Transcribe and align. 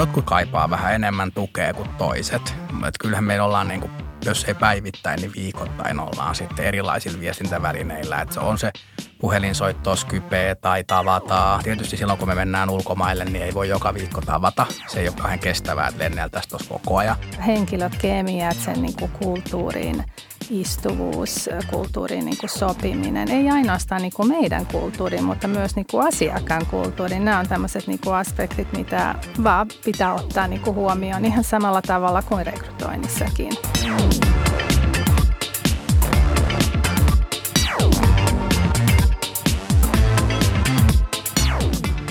Jotkut 0.00 0.24
kaipaa 0.24 0.70
vähän 0.70 0.94
enemmän 0.94 1.32
tukea 1.32 1.74
kuin 1.74 1.88
toiset. 1.88 2.54
Et 2.88 2.94
kyllähän 3.00 3.24
meillä 3.24 3.44
ollaan 3.44 3.68
niin 3.68 3.80
kuin 3.80 3.92
jos 4.24 4.44
ei 4.44 4.54
päivittäin, 4.54 5.20
niin 5.20 5.32
viikoittain 5.36 6.00
ollaan 6.00 6.34
sitten 6.34 6.64
erilaisilla 6.64 7.20
viestintävälineillä. 7.20 8.20
Että 8.20 8.34
se 8.34 8.40
on 8.40 8.58
se 8.58 8.72
puhelinsoitto, 9.18 9.96
Skype 9.96 10.56
tai 10.60 10.84
tavataan. 10.84 11.62
Tietysti 11.62 11.96
silloin, 11.96 12.18
kun 12.18 12.28
me 12.28 12.34
mennään 12.34 12.70
ulkomaille, 12.70 13.24
niin 13.24 13.42
ei 13.42 13.54
voi 13.54 13.68
joka 13.68 13.94
viikko 13.94 14.20
tavata. 14.20 14.66
Se 14.86 15.00
ei 15.00 15.08
ole 15.08 15.16
kauhean 15.16 15.38
kestävää, 15.38 15.88
että 15.88 16.04
lenneltäisiin 16.04 16.50
tuossa 16.50 16.68
koko 16.68 16.96
ajan. 16.96 17.16
Henkilöt, 17.46 17.96
kemiat, 18.00 18.56
sen 18.56 18.82
niin 18.82 18.96
kuin 18.98 19.10
kulttuuriin 19.10 20.04
istuvuus, 20.50 21.50
kulttuuriin 21.70 22.24
niin 22.24 22.38
kuin 22.40 22.50
sopiminen, 22.50 23.30
ei 23.30 23.50
ainoastaan 23.50 24.02
niin 24.02 24.12
kuin 24.16 24.28
meidän 24.28 24.66
kulttuuriin, 24.66 25.24
mutta 25.24 25.48
myös 25.48 25.76
niin 25.76 25.86
kuin 25.90 26.06
asiakkaan 26.06 26.66
kulttuuriin. 26.66 27.24
Nämä 27.24 27.38
on 27.38 27.48
tämmöiset 27.48 27.86
niin 27.86 28.00
kuin 28.04 28.14
aspektit, 28.14 28.72
mitä 28.72 29.14
vaan 29.44 29.66
pitää 29.84 30.14
ottaa 30.14 30.48
niin 30.48 30.60
kuin 30.60 30.76
huomioon 30.76 31.24
ihan 31.24 31.44
samalla 31.44 31.82
tavalla 31.82 32.22
kuin 32.22 32.46
rekrytoinnissakin. 32.46 33.52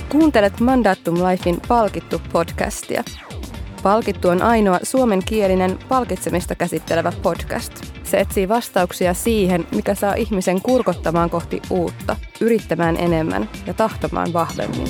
Kuuntelet 0.09 0.59
Mandatum 0.59 1.15
Lifein 1.15 1.57
palkittu 1.67 2.21
podcastia. 2.31 3.03
Palkittu 3.83 4.29
on 4.29 4.41
ainoa 4.41 4.79
suomenkielinen 4.83 5.79
palkitsemista 5.89 6.55
käsittelevä 6.55 7.13
podcast. 7.23 7.73
Se 8.03 8.19
etsii 8.19 8.49
vastauksia 8.49 9.13
siihen, 9.13 9.67
mikä 9.75 9.95
saa 9.95 10.13
ihmisen 10.13 10.61
kurkottamaan 10.61 11.29
kohti 11.29 11.61
uutta, 11.69 12.15
yrittämään 12.41 12.97
enemmän 12.97 13.49
ja 13.67 13.73
tahtomaan 13.73 14.33
vahvemmin. 14.33 14.87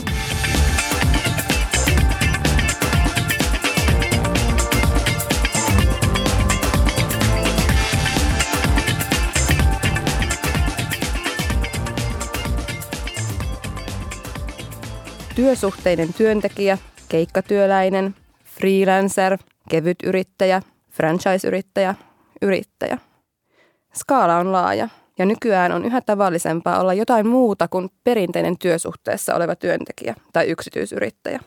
Työsuhteinen 15.36 16.14
työntekijä, 16.14 16.78
keikkatyöläinen, 17.10 18.16
freelancer, 18.60 19.38
kevyt 19.70 19.98
yrittäjä, 20.04 20.62
franchise-yrittäjä, 20.92 21.96
yrittäjä. 22.42 22.98
Skaala 23.96 24.38
on 24.38 24.52
laaja 24.52 24.90
ja 25.20 25.26
nykyään 25.26 25.72
on 25.72 25.86
yhä 25.86 26.02
tavallisempaa 26.02 26.80
olla 26.80 26.94
jotain 26.94 27.28
muuta 27.28 27.68
kuin 27.68 27.90
perinteinen 28.04 28.58
työsuhteessa 28.58 29.36
oleva 29.36 29.56
työntekijä 29.56 30.16
tai 30.34 30.48
yksityisyrittäjä. 30.48 31.40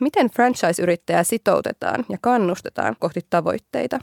Miten 0.00 0.30
franchise-yrittäjä 0.30 1.22
sitoutetaan 1.22 2.04
ja 2.08 2.18
kannustetaan 2.20 2.96
kohti 2.98 3.20
tavoitteita? 3.30 3.98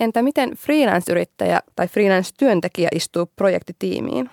Entä 0.00 0.22
miten 0.22 0.50
freelance-yrittäjä 0.56 1.60
tai 1.76 1.88
freelance-työntekijä 1.88 2.88
istuu 2.94 3.30
projektitiimiin? 3.36 4.30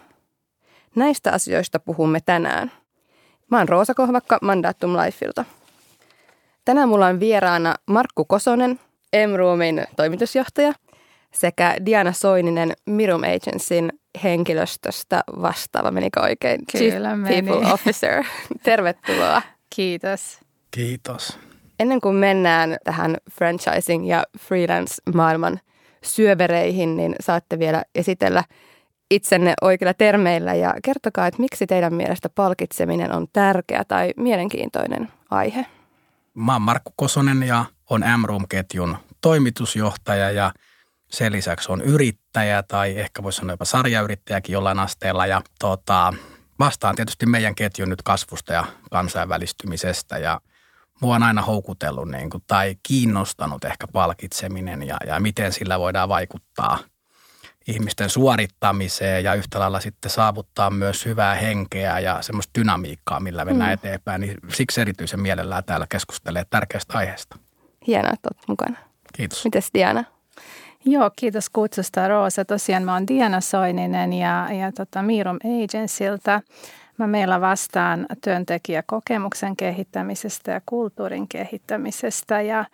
Näistä 0.95 1.31
asioista 1.31 1.79
puhumme 1.79 2.19
tänään. 2.25 2.71
Mä 3.51 3.57
oon 3.57 3.69
Roosa 3.69 3.93
Kohvakka 3.93 4.37
Mandatum 4.41 4.97
Lifeilta. 4.97 5.45
Tänään 6.69 6.89
mulla 6.89 7.07
on 7.07 7.19
vieraana 7.19 7.75
Markku 7.85 8.25
Kosonen, 8.25 8.79
M-Roomin 9.27 9.83
toimitusjohtaja, 9.95 10.73
sekä 11.33 11.75
Diana 11.85 12.11
Soininen 12.11 12.73
Mirum 12.85 13.21
Agencyn 13.23 13.93
henkilöstöstä 14.23 15.23
vastaava. 15.41 15.91
Menikö 15.91 16.21
oikein? 16.21 16.61
Kyllä 16.71 17.15
meni. 17.15 17.41
People 17.41 17.73
Officer. 17.73 18.23
Tervetuloa. 18.63 19.41
Kiitos. 19.75 20.39
Kiitos. 20.71 21.39
Ennen 21.79 22.01
kuin 22.01 22.15
mennään 22.15 22.77
tähän 22.83 23.17
franchising- 23.31 24.05
ja 24.05 24.23
freelance-maailman 24.39 25.59
syövereihin, 26.03 26.97
niin 26.97 27.15
saatte 27.19 27.59
vielä 27.59 27.83
esitellä 27.95 28.43
itsenne 29.11 29.53
oikeilla 29.61 29.93
termeillä 29.93 30.53
ja 30.53 30.73
kertokaa, 30.83 31.27
että 31.27 31.41
miksi 31.41 31.67
teidän 31.67 31.93
mielestä 31.93 32.29
palkitseminen 32.29 33.15
on 33.15 33.27
tärkeä 33.33 33.83
tai 33.87 34.13
mielenkiintoinen 34.17 35.09
aihe. 35.31 35.65
Mä 36.39 36.53
oon 36.53 36.61
Markku 36.61 36.93
Kosonen 36.95 37.43
ja 37.43 37.65
on 37.89 38.01
M-Room-ketjun 38.01 38.97
toimitusjohtaja 39.21 40.31
ja 40.31 40.53
sen 41.11 41.31
lisäksi 41.31 41.71
on 41.71 41.81
yrittäjä 41.81 42.63
tai 42.63 42.99
ehkä 42.99 43.23
voisi 43.23 43.37
sanoa 43.37 43.53
jopa 43.53 43.65
sarjayrittäjäkin 43.65 44.53
jollain 44.53 44.79
asteella. 44.79 45.25
Ja 45.25 45.41
tota, 45.59 46.13
vastaan 46.59 46.95
tietysti 46.95 47.25
meidän 47.25 47.55
ketjun 47.55 47.89
nyt 47.89 48.01
kasvusta 48.01 48.53
ja 48.53 48.65
kansainvälistymisestä 48.91 50.17
ja 50.17 50.41
mua 51.01 51.15
on 51.15 51.23
aina 51.23 51.41
houkutellut 51.41 52.09
niin 52.09 52.29
kuin, 52.29 52.43
tai 52.47 52.75
kiinnostanut 52.83 53.63
ehkä 53.63 53.87
palkitseminen 53.87 54.83
ja, 54.83 54.97
ja 55.07 55.19
miten 55.19 55.53
sillä 55.53 55.79
voidaan 55.79 56.09
vaikuttaa 56.09 56.79
ihmisten 57.67 58.09
suorittamiseen 58.09 59.23
ja 59.23 59.33
yhtä 59.33 59.59
lailla 59.59 59.79
sitten 59.79 60.11
saavuttaa 60.11 60.69
myös 60.69 61.05
hyvää 61.05 61.35
henkeä 61.35 61.99
ja 61.99 62.21
semmoista 62.21 62.59
dynamiikkaa, 62.59 63.19
millä 63.19 63.45
mennään 63.45 63.69
mm. 63.69 63.73
eteenpäin. 63.73 64.21
Niin 64.21 64.37
siksi 64.53 64.81
erityisen 64.81 65.19
mielellään 65.19 65.63
täällä 65.63 65.87
keskustelee 65.89 66.43
tärkeästä 66.49 66.97
aiheesta. 66.97 67.37
Hienoa, 67.87 68.11
että 68.13 68.29
olet 68.33 68.47
mukana. 68.47 68.77
Kiitos. 69.13 69.45
Mites 69.45 69.69
Diana? 69.73 70.03
Joo, 70.85 71.11
kiitos 71.15 71.49
kutsusta 71.49 72.07
Roosa. 72.07 72.45
Tosiaan 72.45 72.83
mä 72.83 72.93
oon 72.93 73.07
Diana 73.07 73.41
Soininen 73.41 74.13
ja, 74.13 74.47
ja 74.51 74.71
tota 74.71 75.01
Mirum 75.01 75.37
Agencyltä. 75.63 76.41
Mä 76.97 77.07
meillä 77.07 77.41
vastaan 77.41 78.05
työntekijäkokemuksen 78.23 79.55
kehittämisestä 79.55 80.51
ja 80.51 80.61
kulttuurin 80.65 81.27
kehittämisestä 81.27 82.41
ja 82.41 82.65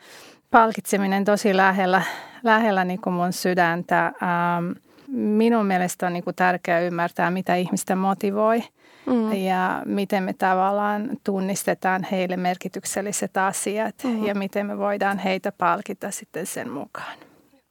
palkitseminen 0.52 1.26
tosi 1.26 1.58
lähellä, 1.58 2.02
lähellä 2.44 2.84
niin 2.84 3.02
kuin 3.02 3.14
mun 3.14 3.34
sydäntä. 3.34 4.06
Ähm, 4.06 4.72
minun 5.08 5.66
mielestä 5.66 6.08
on 6.08 6.14
niin 6.14 6.24
kuin 6.24 6.36
tärkeää 6.36 6.80
ymmärtää, 6.80 7.32
mitä 7.32 7.56
ihmistä 7.56 7.96
motivoi 7.96 8.64
mm. 9.06 9.34
ja 9.34 9.82
miten 9.86 10.24
me 10.24 10.34
tavallaan 10.34 11.10
tunnistetaan 11.24 12.08
heille 12.12 12.38
merkitykselliset 12.38 13.38
asiat 13.38 13.96
mm. 14.04 14.26
ja 14.26 14.36
miten 14.36 14.66
me 14.66 14.78
voidaan 14.78 15.18
heitä 15.18 15.52
palkita 15.52 16.12
sitten 16.12 16.46
sen 16.46 16.72
mukaan. 16.72 17.18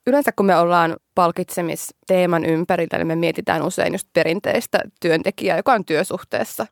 Yleensä 0.06 0.30
kun 0.36 0.46
me 0.46 0.56
ollaan 0.56 0.96
palkitsemisteeman 1.14 2.44
ympärillä, 2.44 2.98
niin 2.98 3.06
me 3.06 3.16
mietitään 3.16 3.62
usein 3.62 3.94
just 3.94 4.08
perinteistä 4.12 4.78
työntekijää, 5.00 5.56
joka 5.56 5.72
on 5.72 5.84
työsuhteessa, 5.84 6.66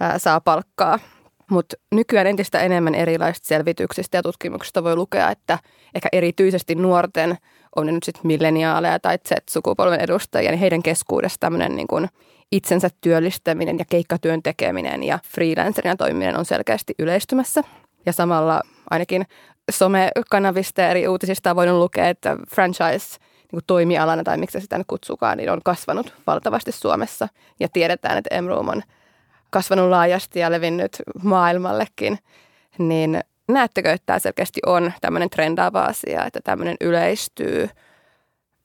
ää, 0.00 0.18
saa 0.18 0.40
palkkaa. 0.40 0.98
Mutta 1.50 1.76
nykyään 1.94 2.26
entistä 2.26 2.60
enemmän 2.60 2.94
erilaisista 2.94 3.48
selvityksistä 3.48 4.18
ja 4.18 4.22
tutkimuksista 4.22 4.84
voi 4.84 4.96
lukea, 4.96 5.30
että 5.30 5.58
ehkä 5.94 6.08
erityisesti 6.12 6.74
nuorten, 6.74 7.38
on 7.76 7.86
ne 7.86 7.92
nyt 7.92 8.02
sitten 8.02 8.26
milleniaaleja 8.26 9.00
tai 9.00 9.18
Z-sukupolven 9.28 10.00
edustajia, 10.00 10.50
niin 10.50 10.60
heidän 10.60 10.82
keskuudessa 10.82 11.40
tämmöinen 11.40 11.76
niin 11.76 12.08
itsensä 12.52 12.88
työllistäminen 13.00 13.78
ja 13.78 13.84
keikkatyön 13.90 14.42
tekeminen 14.42 15.02
ja 15.02 15.18
freelancerina 15.28 15.96
toimiminen 15.96 16.38
on 16.38 16.44
selkeästi 16.44 16.94
yleistymässä. 16.98 17.62
Ja 18.06 18.12
ainakin 18.90 19.26
somekanavista 19.70 20.80
ja 20.80 20.88
eri 20.88 21.08
uutisista 21.08 21.50
on 21.50 21.56
voinut 21.56 21.78
lukea, 21.78 22.08
että 22.08 22.36
franchise 22.54 23.18
niin 23.52 23.62
toimialana 23.66 24.24
tai 24.24 24.38
miksi 24.38 24.60
sitä 24.60 24.78
nyt 24.78 24.86
kutsukaan, 24.86 25.38
niin 25.38 25.50
on 25.50 25.60
kasvanut 25.64 26.14
valtavasti 26.26 26.72
Suomessa. 26.72 27.28
Ja 27.60 27.68
tiedetään, 27.72 28.18
että 28.18 28.34
Emroom 28.34 28.68
on 28.68 28.82
kasvanut 29.50 29.90
laajasti 29.90 30.40
ja 30.40 30.50
levinnyt 30.50 31.02
maailmallekin. 31.22 32.18
Niin 32.78 33.20
näettekö, 33.48 33.92
että 33.92 34.06
tämä 34.06 34.18
selkeästi 34.18 34.60
on 34.66 34.92
tämmöinen 35.00 35.30
trendaava 35.30 35.82
asia, 35.82 36.24
että 36.24 36.40
tämmöinen 36.44 36.76
yleistyy? 36.80 37.68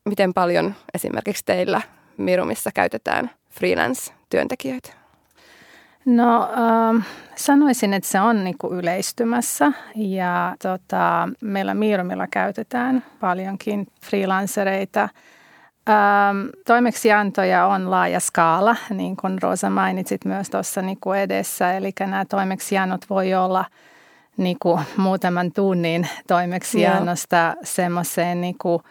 Miten 0.05 0.33
paljon 0.33 0.75
esimerkiksi 0.93 1.45
teillä 1.45 1.81
Mirumissa 2.17 2.69
käytetään 2.73 3.31
freelance-työntekijöitä? 3.49 5.01
No 6.05 6.49
äh, 6.97 7.05
sanoisin, 7.35 7.93
että 7.93 8.09
se 8.09 8.21
on 8.21 8.43
niin 8.43 8.57
kuin 8.57 8.79
yleistymässä 8.79 9.71
ja 9.95 10.55
tota, 10.61 11.29
meillä 11.41 11.73
Miirumilla 11.73 12.27
käytetään 12.27 13.03
paljonkin 13.19 13.87
freelancereita. 14.05 15.09
Ähm, 15.89 16.47
toimeksiantoja 16.67 17.65
on 17.65 17.91
laaja 17.91 18.19
skaala, 18.19 18.75
niin 18.89 19.17
kuin 19.17 19.41
Rosa 19.41 19.69
mainitsit 19.69 20.25
myös 20.25 20.49
tuossa 20.49 20.81
niin 20.81 20.97
kuin 21.01 21.19
edessä. 21.19 21.73
Eli 21.73 21.91
nämä 21.99 22.25
toimeksiannot 22.25 23.09
voi 23.09 23.33
olla 23.33 23.65
niin 24.37 24.57
kuin 24.59 24.81
muutaman 24.97 25.51
tunnin 25.51 26.07
toimeksiannosta 26.27 27.55
semmoiseen 27.63 28.41
niin 28.41 28.55
kuin 28.61 28.83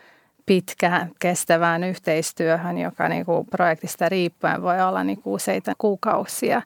pitkään 0.46 1.10
kestävään 1.18 1.84
yhteistyöhön, 1.84 2.78
joka 2.78 3.08
niin 3.08 3.26
kuin 3.26 3.46
projektista 3.46 4.08
riippuen 4.08 4.62
voi 4.62 4.80
olla 4.80 5.04
niin 5.04 5.22
kuin 5.22 5.34
useita 5.34 5.72
kuukausia. 5.78 6.62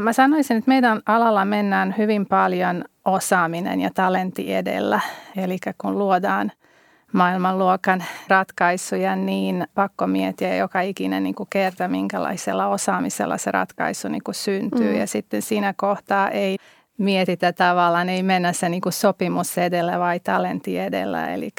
Mä 0.00 0.12
sanoisin, 0.12 0.56
että 0.56 0.68
meidän 0.68 1.02
alalla 1.06 1.44
mennään 1.44 1.94
hyvin 1.98 2.26
paljon 2.26 2.84
osaaminen 3.04 3.80
ja 3.80 3.90
talentti 3.94 4.54
edellä. 4.54 5.00
Eli 5.36 5.58
kun 5.78 5.98
luodaan 5.98 6.52
maailmanluokan 7.12 8.04
ratkaisuja, 8.28 9.16
niin 9.16 9.66
pakko 9.74 10.06
miettiä 10.06 10.56
joka 10.56 10.80
ikinen 10.80 11.22
niin 11.22 11.34
kuin 11.34 11.48
kerta, 11.50 11.88
minkälaisella 11.88 12.66
osaamisella 12.66 13.38
se 13.38 13.50
ratkaisu 13.50 14.08
niin 14.08 14.24
kuin 14.24 14.34
syntyy. 14.34 14.92
Mm. 14.92 14.98
Ja 14.98 15.06
sitten 15.06 15.42
siinä 15.42 15.74
kohtaa 15.76 16.30
ei 16.30 16.56
mietitä 16.98 17.52
tavallaan, 17.52 18.08
ei 18.08 18.22
mennä 18.22 18.52
se 18.52 18.68
niin 18.68 18.80
kuin 18.80 18.92
sopimus 18.92 19.58
edellä 19.58 19.98
vai 19.98 20.20
talentti 20.20 20.78
edellä. 20.78 21.34
Eli 21.34 21.50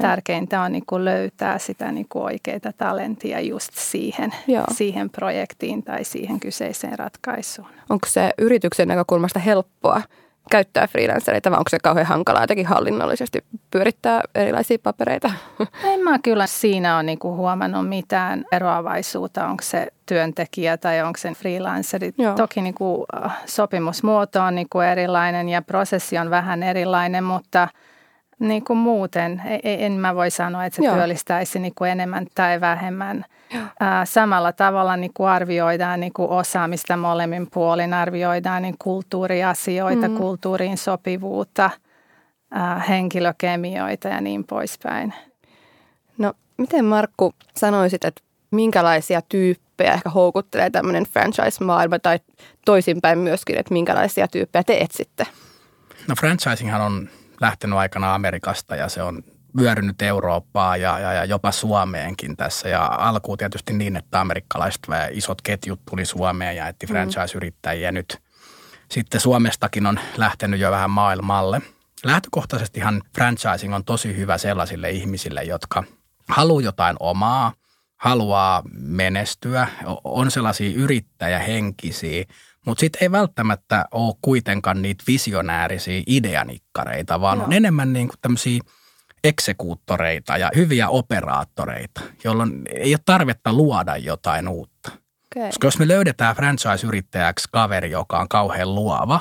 tärkeintä 0.00 0.60
on 0.62 0.72
niin 0.72 0.86
kuin 0.86 1.04
löytää 1.04 1.58
sitä 1.58 1.92
niin 1.92 2.06
kuin 2.08 2.22
oikeaa 2.24 2.72
talenttia 2.78 3.40
just 3.40 3.70
siihen, 3.74 4.34
siihen 4.72 5.10
projektiin 5.10 5.82
tai 5.82 6.04
siihen 6.04 6.40
kyseiseen 6.40 6.98
ratkaisuun. 6.98 7.68
Onko 7.90 8.06
se 8.08 8.30
yrityksen 8.38 8.88
näkökulmasta 8.88 9.38
helppoa 9.38 10.02
käyttää 10.50 10.86
freelancereita 10.86 11.50
vai 11.50 11.58
onko 11.58 11.68
se 11.70 11.78
kauhean 11.82 12.06
hankalaa 12.06 12.42
jotenkin 12.42 12.66
hallinnollisesti 12.66 13.44
pyörittää 13.70 14.20
erilaisia 14.34 14.78
papereita? 14.82 15.30
En 15.92 16.00
mä 16.00 16.18
kyllä 16.18 16.46
siinä 16.46 16.94
ole 16.94 17.02
niinku 17.02 17.36
huomannut 17.36 17.88
mitään 17.88 18.44
eroavaisuutta, 18.52 19.46
onko 19.46 19.62
se 19.62 19.86
työntekijä 20.06 20.76
tai 20.76 21.02
onko 21.02 21.18
se 21.18 21.30
freelanceri. 21.30 22.12
Joo. 22.18 22.34
Toki 22.34 22.60
niinku 22.60 23.06
äh, 23.24 23.36
sopimusmuoto 23.46 24.42
on 24.42 24.54
niinku 24.54 24.80
erilainen 24.80 25.48
ja 25.48 25.62
prosessi 25.62 26.18
on 26.18 26.30
vähän 26.30 26.62
erilainen, 26.62 27.24
mutta 27.24 27.68
niin 28.38 28.64
kuin 28.64 28.76
muuten 28.76 29.42
en 29.62 29.92
mä 29.92 30.14
voi 30.14 30.30
sanoa, 30.30 30.64
että 30.64 30.76
se 30.76 30.84
Joo. 30.84 30.94
työllistäisi 30.94 31.58
niin 31.58 31.74
kuin 31.74 31.90
enemmän 31.90 32.26
tai 32.34 32.60
vähemmän– 32.60 33.24
samalla 34.04 34.52
tavalla 34.52 34.96
niin 34.96 35.10
kuin 35.14 35.28
arvioidaan 35.28 36.00
niin 36.00 36.12
kuin 36.12 36.30
osaamista 36.30 36.96
molemmin 36.96 37.50
puolin, 37.50 37.94
arvioidaan 37.94 38.62
niin 38.62 38.74
kulttuuriasioita, 38.78 40.08
mm. 40.08 40.16
kulttuuriin 40.16 40.78
sopivuutta, 40.78 41.70
henkilökemioita 42.88 44.08
ja 44.08 44.20
niin 44.20 44.44
poispäin. 44.44 45.14
No 46.18 46.32
miten 46.56 46.84
Markku 46.84 47.34
sanoisit, 47.56 48.04
että 48.04 48.22
minkälaisia 48.50 49.22
tyyppejä 49.22 49.92
ehkä 49.92 50.10
houkuttelee 50.10 50.70
tämmöinen 50.70 51.04
franchise-maailma 51.04 51.98
tai 51.98 52.20
toisinpäin 52.64 53.18
myöskin, 53.18 53.58
että 53.58 53.72
minkälaisia 53.72 54.28
tyyppejä 54.28 54.64
te 54.64 54.78
etsitte? 54.80 55.26
No 56.08 56.14
franchisinghan 56.20 56.80
on 56.80 57.08
lähtenyt 57.40 57.78
aikana 57.78 58.14
Amerikasta 58.14 58.76
ja 58.76 58.88
se 58.88 59.02
on 59.02 59.22
vyörynyt 59.60 60.02
Eurooppaa 60.02 60.76
ja, 60.76 60.98
ja, 60.98 61.12
ja 61.12 61.24
jopa 61.24 61.52
Suomeenkin 61.52 62.36
tässä. 62.36 62.68
Ja 62.68 62.86
alkuun 62.86 63.38
tietysti 63.38 63.72
niin, 63.72 63.96
että 63.96 64.20
amerikkalaiset 64.20 64.82
isot 65.10 65.42
ketjut 65.42 65.80
tuli 65.90 66.04
Suomeen 66.04 66.56
ja 66.56 66.68
etti 66.68 66.86
mm. 66.86 66.88
franchise-yrittäjiä 66.88 67.92
nyt. 67.92 68.18
Sitten 68.90 69.20
Suomestakin 69.20 69.86
on 69.86 70.00
lähtenyt 70.16 70.60
jo 70.60 70.70
vähän 70.70 70.90
maailmalle. 70.90 71.62
Lähtökohtaisestihan 72.04 73.02
franchising 73.14 73.74
on 73.74 73.84
tosi 73.84 74.16
hyvä 74.16 74.38
sellaisille 74.38 74.90
ihmisille, 74.90 75.42
jotka 75.42 75.84
haluaa 76.28 76.62
jotain 76.62 76.96
omaa, 77.00 77.52
haluaa 77.96 78.62
menestyä, 78.72 79.68
on 80.04 80.30
sellaisia 80.30 80.76
yrittäjähenkisiä, 80.76 82.24
mutta 82.66 82.80
sitten 82.80 83.02
ei 83.02 83.12
välttämättä 83.12 83.84
ole 83.90 84.14
kuitenkaan 84.22 84.82
niitä 84.82 85.04
visionäärisiä 85.06 86.02
ideanikkareita, 86.06 87.20
vaan 87.20 87.38
Joo. 87.38 87.46
on 87.46 87.52
enemmän 87.52 87.92
niin 87.92 88.08
kuin 88.08 88.18
tämmöisiä– 88.20 88.60
eksekuuttoreita 89.28 90.36
ja 90.36 90.50
hyviä 90.56 90.88
operaattoreita, 90.88 92.00
jolloin 92.24 92.62
ei 92.74 92.94
ole 92.94 93.00
tarvetta 93.04 93.52
luoda 93.52 93.96
jotain 93.96 94.48
uutta. 94.48 94.90
Okay. 95.36 95.48
Koska 95.48 95.66
jos 95.66 95.78
me 95.78 95.88
löydetään 95.88 96.36
franchise-yrittäjäksi 96.36 97.48
kaveri, 97.52 97.90
joka 97.90 98.18
on 98.18 98.28
kauhean 98.28 98.74
luova, 98.74 99.20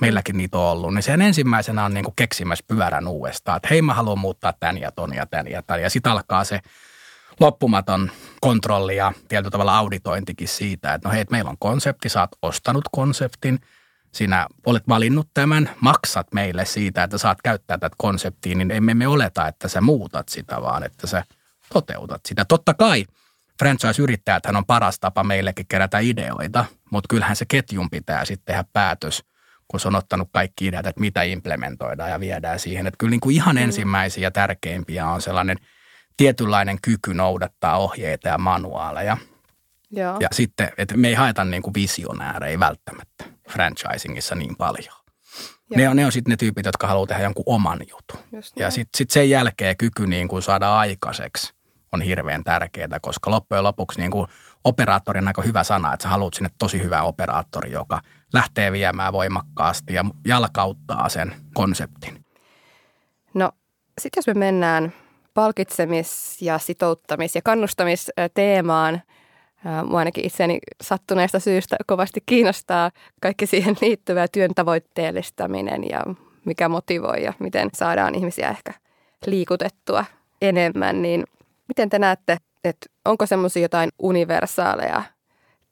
meilläkin 0.00 0.36
niitä 0.36 0.58
on 0.58 0.64
ollut, 0.64 0.94
niin 0.94 1.02
sen 1.02 1.22
ensimmäisenä 1.22 1.84
on 1.84 1.94
niin 1.94 2.04
kuin 2.04 2.16
keksimässä 2.16 2.64
pyörän 2.68 3.08
uudestaan, 3.08 3.56
että 3.56 3.68
hei 3.70 3.82
mä 3.82 3.94
haluan 3.94 4.18
muuttaa 4.18 4.52
tän 4.60 4.78
ja 4.78 4.92
ton 4.92 5.14
ja 5.14 5.26
tän 5.26 5.50
ja 5.50 5.62
tän. 5.62 5.82
Ja 5.82 5.90
sitten 5.90 6.12
alkaa 6.12 6.44
se 6.44 6.60
loppumaton 7.40 8.10
kontrolli 8.40 8.96
ja 8.96 9.12
tietyllä 9.28 9.50
tavalla 9.50 9.78
auditointikin 9.78 10.48
siitä, 10.48 10.94
että 10.94 11.08
no 11.08 11.14
hei, 11.14 11.24
meillä 11.30 11.50
on 11.50 11.58
konsepti, 11.58 12.08
sä 12.08 12.20
oot 12.20 12.30
ostanut 12.42 12.84
konseptin– 12.92 13.58
sinä 14.16 14.46
olet 14.66 14.88
valinnut 14.88 15.28
tämän, 15.34 15.70
maksat 15.80 16.26
meille 16.34 16.64
siitä, 16.64 17.02
että 17.02 17.18
saat 17.18 17.42
käyttää 17.42 17.78
tätä 17.78 17.96
konseptia, 17.98 18.56
niin 18.56 18.70
emme 18.70 18.94
me 18.94 19.08
oleta, 19.08 19.48
että 19.48 19.68
sä 19.68 19.80
muutat 19.80 20.28
sitä, 20.28 20.62
vaan 20.62 20.82
että 20.82 21.06
sä 21.06 21.24
toteutat 21.72 22.20
sitä. 22.26 22.44
Totta 22.44 22.74
kai 22.74 23.04
franchise-yrittäjäthän 23.58 24.56
on 24.56 24.66
paras 24.66 25.00
tapa 25.00 25.24
meillekin 25.24 25.66
kerätä 25.68 25.98
ideoita, 25.98 26.64
mutta 26.90 27.06
kyllähän 27.10 27.36
se 27.36 27.44
ketjun 27.48 27.90
pitää 27.90 28.24
sitten 28.24 28.44
tehdä 28.46 28.64
päätös, 28.72 29.24
kun 29.68 29.80
se 29.80 29.88
on 29.88 29.94
ottanut 29.94 30.28
kaikki 30.32 30.66
ideat, 30.66 30.86
että 30.86 31.00
mitä 31.00 31.22
implementoidaan 31.22 32.10
ja 32.10 32.20
viedään 32.20 32.58
siihen. 32.58 32.86
Että 32.86 32.98
kyllä 32.98 33.10
niin 33.10 33.20
kuin 33.20 33.36
ihan 33.36 33.56
mm. 33.56 33.62
ensimmäisiä 33.62 34.22
ja 34.22 34.30
tärkeimpiä 34.30 35.08
on 35.08 35.22
sellainen 35.22 35.56
tietynlainen 36.16 36.78
kyky 36.82 37.14
noudattaa 37.14 37.78
ohjeita 37.78 38.28
ja 38.28 38.38
manuaaleja. 38.38 39.16
Joo. 39.90 40.16
Ja 40.20 40.28
sitten, 40.32 40.68
että 40.78 40.96
me 40.96 41.08
ei 41.08 41.14
haeta 41.14 41.44
niin 41.44 41.62
kuin 41.62 41.74
visionäärejä 41.74 42.60
välttämättä 42.60 43.24
franchisingissa 43.50 44.34
niin 44.34 44.56
paljon. 44.56 44.94
Joo. 45.70 45.76
Ne 45.76 45.88
on, 45.88 45.96
ne 45.96 46.06
on 46.06 46.12
sitten 46.12 46.30
ne 46.30 46.36
tyypit, 46.36 46.66
jotka 46.66 46.86
haluaa 46.86 47.06
tehdä 47.06 47.22
jonkun 47.22 47.44
oman 47.46 47.78
jutun. 47.80 48.42
ja 48.56 48.70
sitten 48.70 48.98
sit 48.98 49.10
sen 49.10 49.30
jälkeen 49.30 49.76
kyky 49.76 50.06
niin 50.06 50.28
kuin 50.28 50.42
saada 50.42 50.78
aikaiseksi 50.78 51.56
on 51.92 52.02
hirveän 52.02 52.44
tärkeää, 52.44 53.00
koska 53.02 53.30
loppujen 53.30 53.64
lopuksi 53.64 54.00
niin 54.00 54.10
kuin 54.10 54.26
operaattori 54.64 55.18
on 55.18 55.28
aika 55.28 55.42
hyvä 55.42 55.64
sana, 55.64 55.92
että 55.92 56.02
sä 56.02 56.08
haluat 56.08 56.34
sinne 56.34 56.50
tosi 56.58 56.82
hyvä 56.82 57.02
operaattori, 57.02 57.72
joka 57.72 58.00
lähtee 58.32 58.72
viemään 58.72 59.12
voimakkaasti 59.12 59.94
ja 59.94 60.04
jalkauttaa 60.26 61.08
sen 61.08 61.34
konseptin. 61.54 62.24
No 63.34 63.52
sitten 64.00 64.18
jos 64.18 64.26
me 64.26 64.34
mennään 64.34 64.92
palkitsemis- 65.36 66.38
ja 66.40 66.58
sitouttamis- 66.58 67.34
ja 67.34 67.42
kannustamisteemaan– 67.42 69.02
Mua 69.84 69.98
ainakin 69.98 70.26
itseäni 70.26 70.58
sattuneesta 70.82 71.40
syystä 71.40 71.76
kovasti 71.86 72.20
kiinnostaa 72.26 72.90
kaikki 73.20 73.46
siihen 73.46 73.76
liittyvä 73.80 74.28
työn 74.28 74.50
tavoitteellistaminen 74.54 75.90
ja 75.90 76.00
mikä 76.44 76.68
motivoi 76.68 77.22
ja 77.22 77.32
miten 77.38 77.70
saadaan 77.74 78.14
ihmisiä 78.14 78.48
ehkä 78.48 78.72
liikutettua 79.26 80.04
enemmän. 80.42 81.02
Niin 81.02 81.24
miten 81.68 81.88
te 81.88 81.98
näette, 81.98 82.36
että 82.64 82.86
onko 83.04 83.26
semmoisia 83.26 83.62
jotain 83.62 83.90
universaaleja 83.98 85.02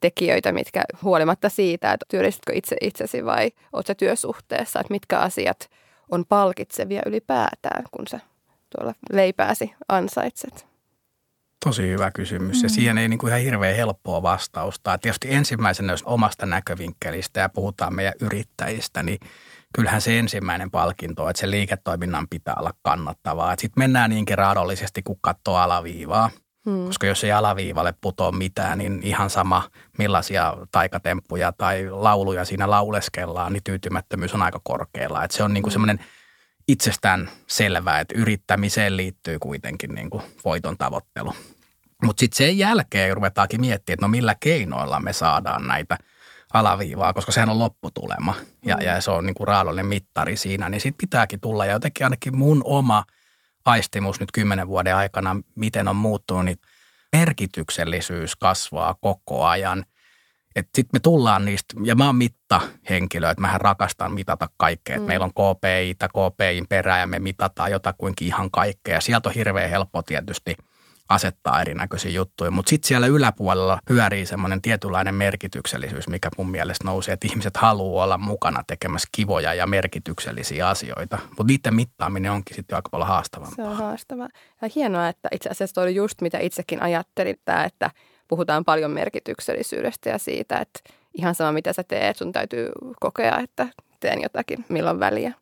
tekijöitä, 0.00 0.52
mitkä 0.52 0.82
huolimatta 1.02 1.49
siitä, 1.49 1.93
että 1.93 2.06
työllistytkö 2.08 2.52
itse 2.55 2.76
itsesi 2.81 3.25
vai 3.25 3.50
sä 3.87 3.94
työsuhteessa, 3.94 4.81
että 4.81 4.93
mitkä 4.93 5.19
asiat 5.19 5.70
on 6.10 6.25
palkitsevia 6.28 7.02
ylipäätään, 7.06 7.84
kun 7.90 8.06
sä 8.06 8.20
tuolla 8.78 8.94
leipääsi 9.12 9.74
ansaitset? 9.88 10.66
Tosi 11.64 11.82
hyvä 11.82 12.10
kysymys 12.10 12.62
ja 12.62 12.68
mm. 12.68 12.72
siihen 12.72 12.98
ei 12.98 13.08
niin 13.08 13.18
kuin 13.18 13.28
ihan 13.28 13.42
hirveän 13.42 13.76
helppoa 13.76 14.22
vastausta. 14.22 14.98
Tietysti 14.98 15.34
ensimmäisenä, 15.34 15.92
jos 15.92 16.02
omasta 16.02 16.46
näkövinkkelistä 16.46 17.40
ja 17.40 17.48
puhutaan 17.48 17.94
meidän 17.94 18.14
yrittäjistä, 18.20 19.02
niin 19.02 19.19
kyllähän 19.74 20.00
se 20.00 20.19
ensimmäinen 20.19 20.70
palkinto 20.70 21.24
on, 21.24 21.31
että 21.31 21.40
se 21.40 21.50
liiketoiminnan 21.50 22.28
pitää 22.28 22.54
olla 22.58 22.72
kannattavaa. 22.82 23.54
Sitten 23.58 23.81
mennään 23.82 24.10
niinkin 24.10 24.38
raadollisesti, 24.38 25.02
kun 25.02 25.19
katsoo 25.20 25.56
alaviivaa. 25.56 26.31
Hmm. 26.70 26.86
Koska 26.86 27.06
jos 27.06 27.24
ei 27.24 27.32
alaviivalle 27.32 27.94
putoa 28.00 28.32
mitään, 28.32 28.78
niin 28.78 29.00
ihan 29.02 29.31
sama 29.31 29.70
millaisia 29.98 30.56
taikatemppuja 30.72 31.52
tai 31.52 31.90
lauluja 31.90 32.44
siinä 32.44 32.70
lauleskellaan, 32.70 33.52
niin 33.52 33.64
tyytymättömyys 33.64 34.34
on 34.34 34.43
aika 34.43 34.60
korkealla. 34.64 35.24
Että 35.24 35.36
se 35.36 35.43
on 35.43 35.54
niin 35.54 35.62
kuin 35.62 35.70
hmm. 35.70 35.74
semmoinen 35.74 35.98
itsestään 36.68 37.30
selvää, 37.46 38.00
että 38.00 38.14
yrittämiseen 38.18 38.96
liittyy 38.96 39.38
kuitenkin 39.38 39.94
niin 39.94 40.10
kuin 40.10 40.22
voiton 40.44 40.78
tavoittelu. 40.78 41.32
Mutta 42.02 42.20
sitten 42.20 42.36
sen 42.36 42.58
jälkeen 42.58 43.14
ruvetaankin 43.14 43.60
miettimään, 43.60 43.94
että 43.94 44.06
no 44.06 44.10
millä 44.10 44.34
keinoilla 44.40 45.00
me 45.00 45.12
saadaan 45.12 45.66
näitä 45.66 45.98
alaviivaa, 46.54 47.12
koska 47.12 47.32
sehän 47.32 47.50
on 47.50 47.58
lopputulema 47.58 48.34
ja, 48.66 48.76
ja 48.82 49.00
se 49.00 49.10
on 49.10 49.26
niin 49.26 49.34
kuin 49.34 49.48
raadollinen 49.48 49.86
mittari 49.86 50.36
siinä, 50.36 50.68
niin 50.68 50.80
sitten 50.80 51.06
pitääkin 51.06 51.40
tulla. 51.40 51.66
Ja 51.66 51.72
jotenkin 51.72 52.06
ainakin 52.06 52.36
mun 52.36 52.62
oma 52.64 53.04
aistimus 53.64 54.20
nyt 54.20 54.32
kymmenen 54.32 54.68
vuoden 54.68 54.96
aikana, 54.96 55.36
miten 55.54 55.88
on 55.88 55.96
muuttunut, 55.96 56.44
niin 56.44 56.58
merkityksellisyys 57.12 58.36
kasvaa 58.36 58.94
koko 59.00 59.44
ajan. 59.44 59.84
Sitten 60.56 60.91
me 60.93 61.01
tullaan 61.01 61.44
niistä, 61.44 61.75
ja 61.84 61.94
mä 61.94 62.06
oon 62.06 62.17
mittahenkilö, 62.17 63.31
että 63.31 63.41
mähän 63.41 63.61
rakastan 63.61 64.13
mitata 64.13 64.49
kaikkea. 64.56 64.99
Mm. 64.99 65.05
meillä 65.05 65.25
on 65.25 65.32
KPI, 65.32 65.94
KPIin 65.94 66.67
perään 66.69 67.01
ja 67.01 67.06
me 67.06 67.19
mitataan 67.19 67.70
jotakuinkin 67.70 68.29
ihan 68.29 68.51
kaikkea. 68.51 69.01
Sieltä 69.01 69.29
on 69.29 69.34
hirveän 69.34 69.70
helppo 69.70 70.03
tietysti– 70.03 70.56
asettaa 71.08 71.61
erinäköisiä 71.61 72.11
juttuja. 72.11 72.51
Mutta 72.51 72.70
sitten 72.70 72.89
siellä 72.89 73.06
yläpuolella 73.06 73.79
pyörii 73.89 74.27
semmoinen 74.27 74.63
tietynlainen 74.63 75.15
merkityksellisyys, 75.15 76.08
mikä 76.08 76.29
mun 76.39 76.51
mielestä 76.51 76.84
nousee, 76.84 77.13
että 77.13 77.29
ihmiset 77.31 77.56
haluaa 77.56 78.05
olla 78.05 78.19
mukana 78.19 78.63
tekemässä 78.67 79.08
kivoja 79.13 79.55
ja 79.55 79.67
merkityksellisiä 79.67 80.69
asioita. 80.69 81.19
Mutta 81.29 81.44
niiden 81.46 81.75
mittaaminen 81.75 82.32
onkin 82.32 82.56
sitten 82.56 82.77
aika 82.77 82.89
paljon 82.89 83.08
haastavampaa. 83.08 83.65
Se 83.65 83.70
on 83.70 83.77
haastavaa. 83.77 84.29
Ja 84.63 84.69
hienoa, 84.75 85.08
että 85.08 85.29
itse 85.32 85.49
asiassa 85.49 85.82
oli 85.82 85.94
just 85.94 86.20
mitä 86.20 86.39
itsekin 86.39 86.82
ajattelin, 86.82 87.37
että 87.67 87.91
puhutaan 88.34 88.64
paljon 88.64 88.91
merkityksellisyydestä 88.91 90.10
ja 90.10 90.19
siitä, 90.19 90.58
että 90.58 90.81
ihan 91.14 91.34
sama 91.34 91.53
mitä 91.53 91.72
sä 91.72 91.82
teet, 91.82 92.17
sun 92.17 92.32
täytyy 92.32 92.69
kokea, 93.00 93.38
että 93.38 93.67
teen 94.00 94.22
jotakin, 94.22 94.64
milloin 94.69 95.00
väliä. 95.00 95.32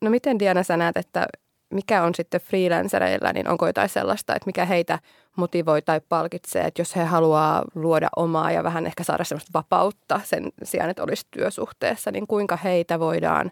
No 0.00 0.10
miten 0.10 0.38
Diana 0.38 0.62
sä 0.62 0.76
näet, 0.76 0.96
että 0.96 1.26
mikä 1.70 2.02
on 2.02 2.14
sitten 2.14 2.40
freelancereilla, 2.40 3.32
niin 3.32 3.48
onko 3.48 3.66
jotain 3.66 3.88
sellaista, 3.88 4.34
että 4.34 4.46
mikä 4.46 4.64
heitä 4.64 4.98
motivoi 5.36 5.82
tai 5.82 6.00
palkitsee, 6.08 6.64
että 6.64 6.80
jos 6.80 6.96
he 6.96 7.04
haluaa 7.04 7.64
luoda 7.74 8.08
omaa 8.16 8.52
ja 8.52 8.64
vähän 8.64 8.86
ehkä 8.86 9.04
saada 9.04 9.24
sellaista 9.24 9.50
vapautta 9.54 10.20
sen 10.24 10.52
sijaan, 10.62 10.90
että 10.90 11.02
olisi 11.02 11.26
työsuhteessa, 11.30 12.10
niin 12.10 12.26
kuinka 12.26 12.56
heitä 12.56 13.00
voidaan 13.00 13.50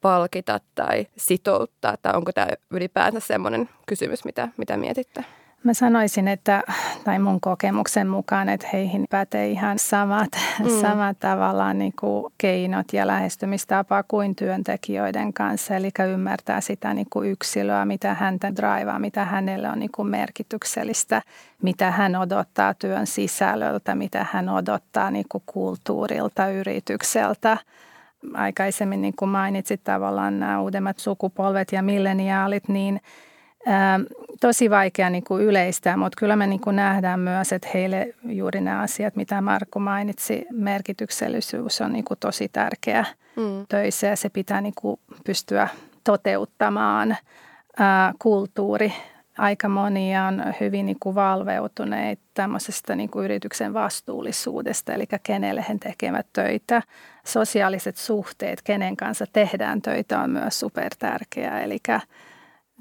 palkita 0.00 0.60
tai 0.74 1.06
sitouttaa, 1.16 1.96
tai 1.96 2.12
onko 2.16 2.32
tämä 2.32 2.48
ylipäänsä 2.70 3.20
semmoinen 3.20 3.68
kysymys, 3.86 4.24
mitä, 4.24 4.48
mitä 4.56 4.76
mietitte? 4.76 5.24
Mä 5.64 5.74
sanoisin, 5.74 6.28
että, 6.28 6.62
tai 7.04 7.18
mun 7.18 7.40
kokemuksen 7.40 8.08
mukaan, 8.08 8.48
että 8.48 8.66
heihin 8.72 9.06
pätee 9.10 9.48
ihan 9.48 9.78
samat, 9.78 10.28
mm. 10.62 10.80
samat 10.80 11.18
tavallaan 11.18 11.78
niin 11.78 11.92
kuin 12.00 12.32
keinot 12.38 12.92
ja 12.92 13.06
lähestymistapa 13.06 14.02
kuin 14.02 14.36
työntekijöiden 14.36 15.32
kanssa. 15.32 15.76
Eli 15.76 15.90
ymmärtää 16.12 16.60
sitä 16.60 16.94
niin 16.94 17.06
kuin 17.10 17.30
yksilöä, 17.30 17.84
mitä 17.84 18.14
häntä 18.14 18.56
draivaa, 18.56 18.98
mitä 18.98 19.24
hänelle 19.24 19.70
on 19.70 19.78
niin 19.78 19.92
kuin 19.94 20.08
merkityksellistä, 20.08 21.22
mitä 21.62 21.90
hän 21.90 22.16
odottaa 22.16 22.74
työn 22.74 23.06
sisällöltä, 23.06 23.94
mitä 23.94 24.26
hän 24.32 24.48
odottaa 24.48 25.10
niin 25.10 25.26
kuin 25.28 25.42
kulttuurilta, 25.46 26.48
yritykseltä 26.48 27.58
aikaisemmin 28.34 29.02
niin 29.02 29.16
kuin 29.16 29.28
mainitsit 29.28 29.80
tavallaan 29.84 30.40
nämä 30.40 30.60
uudemmat 30.60 30.98
sukupolvet 30.98 31.72
ja 31.72 31.82
milleniaalit, 31.82 32.68
niin– 32.68 33.00
tosi 34.40 34.70
vaikea 34.70 35.10
niin 35.10 35.24
kuin 35.24 35.44
yleistää, 35.44 35.96
mutta 35.96 36.16
kyllä 36.18 36.36
me 36.36 36.46
niin 36.46 36.60
kuin 36.60 36.76
nähdään 36.76 37.20
myös, 37.20 37.52
että 37.52 37.68
heille 37.74 38.14
juuri 38.24 38.60
nämä 38.60 38.80
asiat, 38.80 39.16
mitä 39.16 39.40
Markku 39.40 39.80
mainitsi, 39.80 40.46
merkityksellisyys 40.52 41.80
on 41.80 41.92
niin 41.92 42.04
kuin 42.04 42.18
tosi 42.20 42.48
tärkeä 42.48 43.04
mm. 43.36 43.66
töissä 43.68 44.06
ja 44.06 44.16
se 44.16 44.28
pitää 44.28 44.60
niin 44.60 44.74
kuin 44.80 45.00
pystyä 45.26 45.68
toteuttamaan. 46.04 47.16
Ää, 47.78 48.12
kulttuuri, 48.18 48.92
aika 49.38 49.68
monia 49.68 50.24
on 50.24 50.42
hyvin 50.60 50.86
niin 50.86 50.98
kuin 51.00 51.14
valveutuneet 51.14 52.18
tämmöisestä 52.34 52.96
niin 52.96 53.10
kuin 53.10 53.24
yrityksen 53.24 53.74
vastuullisuudesta, 53.74 54.92
eli 54.92 55.04
kenelle 55.22 55.64
he 55.68 55.76
tekevät 55.80 56.26
töitä. 56.32 56.82
Sosiaaliset 57.26 57.96
suhteet, 57.96 58.62
kenen 58.62 58.96
kanssa 58.96 59.24
tehdään 59.32 59.82
töitä 59.82 60.20
on 60.20 60.30
myös 60.30 60.60
super 60.60 60.92
tärkeää, 60.98 61.62
eli. 61.62 61.78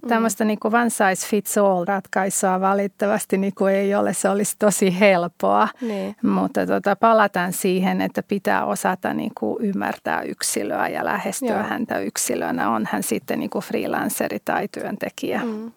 Tämmöistä 0.07 0.45
niin 0.45 0.59
one 0.63 0.89
size 0.89 1.27
fits 1.27 1.57
all 1.57 1.85
ratkaisua 1.85 2.61
valitettavasti 2.61 3.37
niin 3.37 3.55
kuin 3.55 3.75
ei 3.75 3.95
ole. 3.95 4.13
Se 4.13 4.29
olisi 4.29 4.55
tosi 4.59 4.99
helppoa, 4.99 5.67
niin. 5.81 6.15
mutta 6.21 6.67
tota, 6.67 6.95
palataan 6.95 7.53
siihen, 7.53 8.01
että 8.01 8.23
pitää 8.23 8.65
osata 8.65 9.13
niin 9.13 9.31
kuin 9.39 9.65
ymmärtää 9.65 10.21
yksilöä 10.21 10.87
ja 10.87 11.05
lähestyä 11.05 11.49
Joo. 11.49 11.63
häntä 11.63 11.99
yksilönä. 11.99 12.69
On 12.69 12.87
hän 12.91 13.03
sitten 13.03 13.39
niin 13.39 13.49
kuin 13.49 13.63
freelanceri 13.63 14.37
tai 14.45 14.67
työntekijä. 14.67 15.41
Mm. 15.43 15.71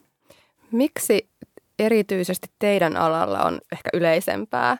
Miksi 0.70 1.28
erityisesti 1.78 2.48
teidän 2.58 2.96
alalla 2.96 3.42
on 3.42 3.58
ehkä 3.72 3.90
yleisempää 3.94 4.76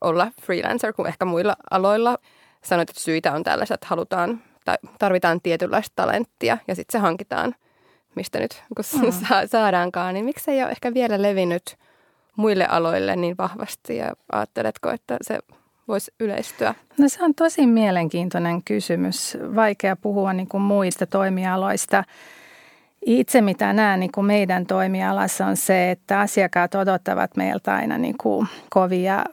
olla 0.00 0.32
freelancer 0.42 0.92
kuin 0.92 1.08
ehkä 1.08 1.24
muilla 1.24 1.56
aloilla? 1.70 2.18
Sanoit, 2.64 2.90
että 2.90 3.02
syitä 3.02 3.32
on 3.32 3.42
tällaiset, 3.42 3.74
että 3.74 3.86
halutaan 3.90 4.42
tai 4.64 4.76
tarvitaan 4.98 5.40
tietynlaista 5.40 5.92
talenttia 5.96 6.58
ja 6.68 6.74
sitten 6.74 7.00
se 7.00 7.02
hankitaan– 7.02 7.54
mistä 8.14 8.40
nyt 8.40 8.62
kun 8.76 9.02
mm. 9.02 9.12
saadaankaan, 9.46 10.14
niin 10.14 10.24
miksi 10.24 10.50
ei 10.50 10.62
ole 10.62 10.70
ehkä 10.70 10.94
vielä 10.94 11.22
levinnyt 11.22 11.76
muille 12.36 12.66
aloille 12.66 13.16
niin 13.16 13.34
vahvasti 13.38 13.96
ja 13.96 14.12
ajatteletko, 14.32 14.90
että 14.90 15.16
se 15.22 15.38
voisi 15.88 16.14
yleistyä? 16.20 16.74
No 16.98 17.08
se 17.08 17.24
on 17.24 17.34
tosi 17.34 17.66
mielenkiintoinen 17.66 18.62
kysymys. 18.64 19.38
Vaikea 19.54 19.96
puhua 19.96 20.32
niin 20.32 20.48
kuin 20.48 20.62
muista 20.62 21.06
toimialoista. 21.06 22.04
Itse 23.06 23.40
mitä 23.40 23.72
näen 23.72 24.00
niin 24.00 24.12
kuin 24.12 24.24
meidän 24.24 24.66
toimialassa 24.66 25.46
on 25.46 25.56
se, 25.56 25.90
että 25.90 26.20
asiakkaat 26.20 26.74
odottavat 26.74 27.36
meiltä 27.36 27.74
aina 27.74 27.98
niin 27.98 28.18
kuin 28.18 28.48
kovia 28.70 29.24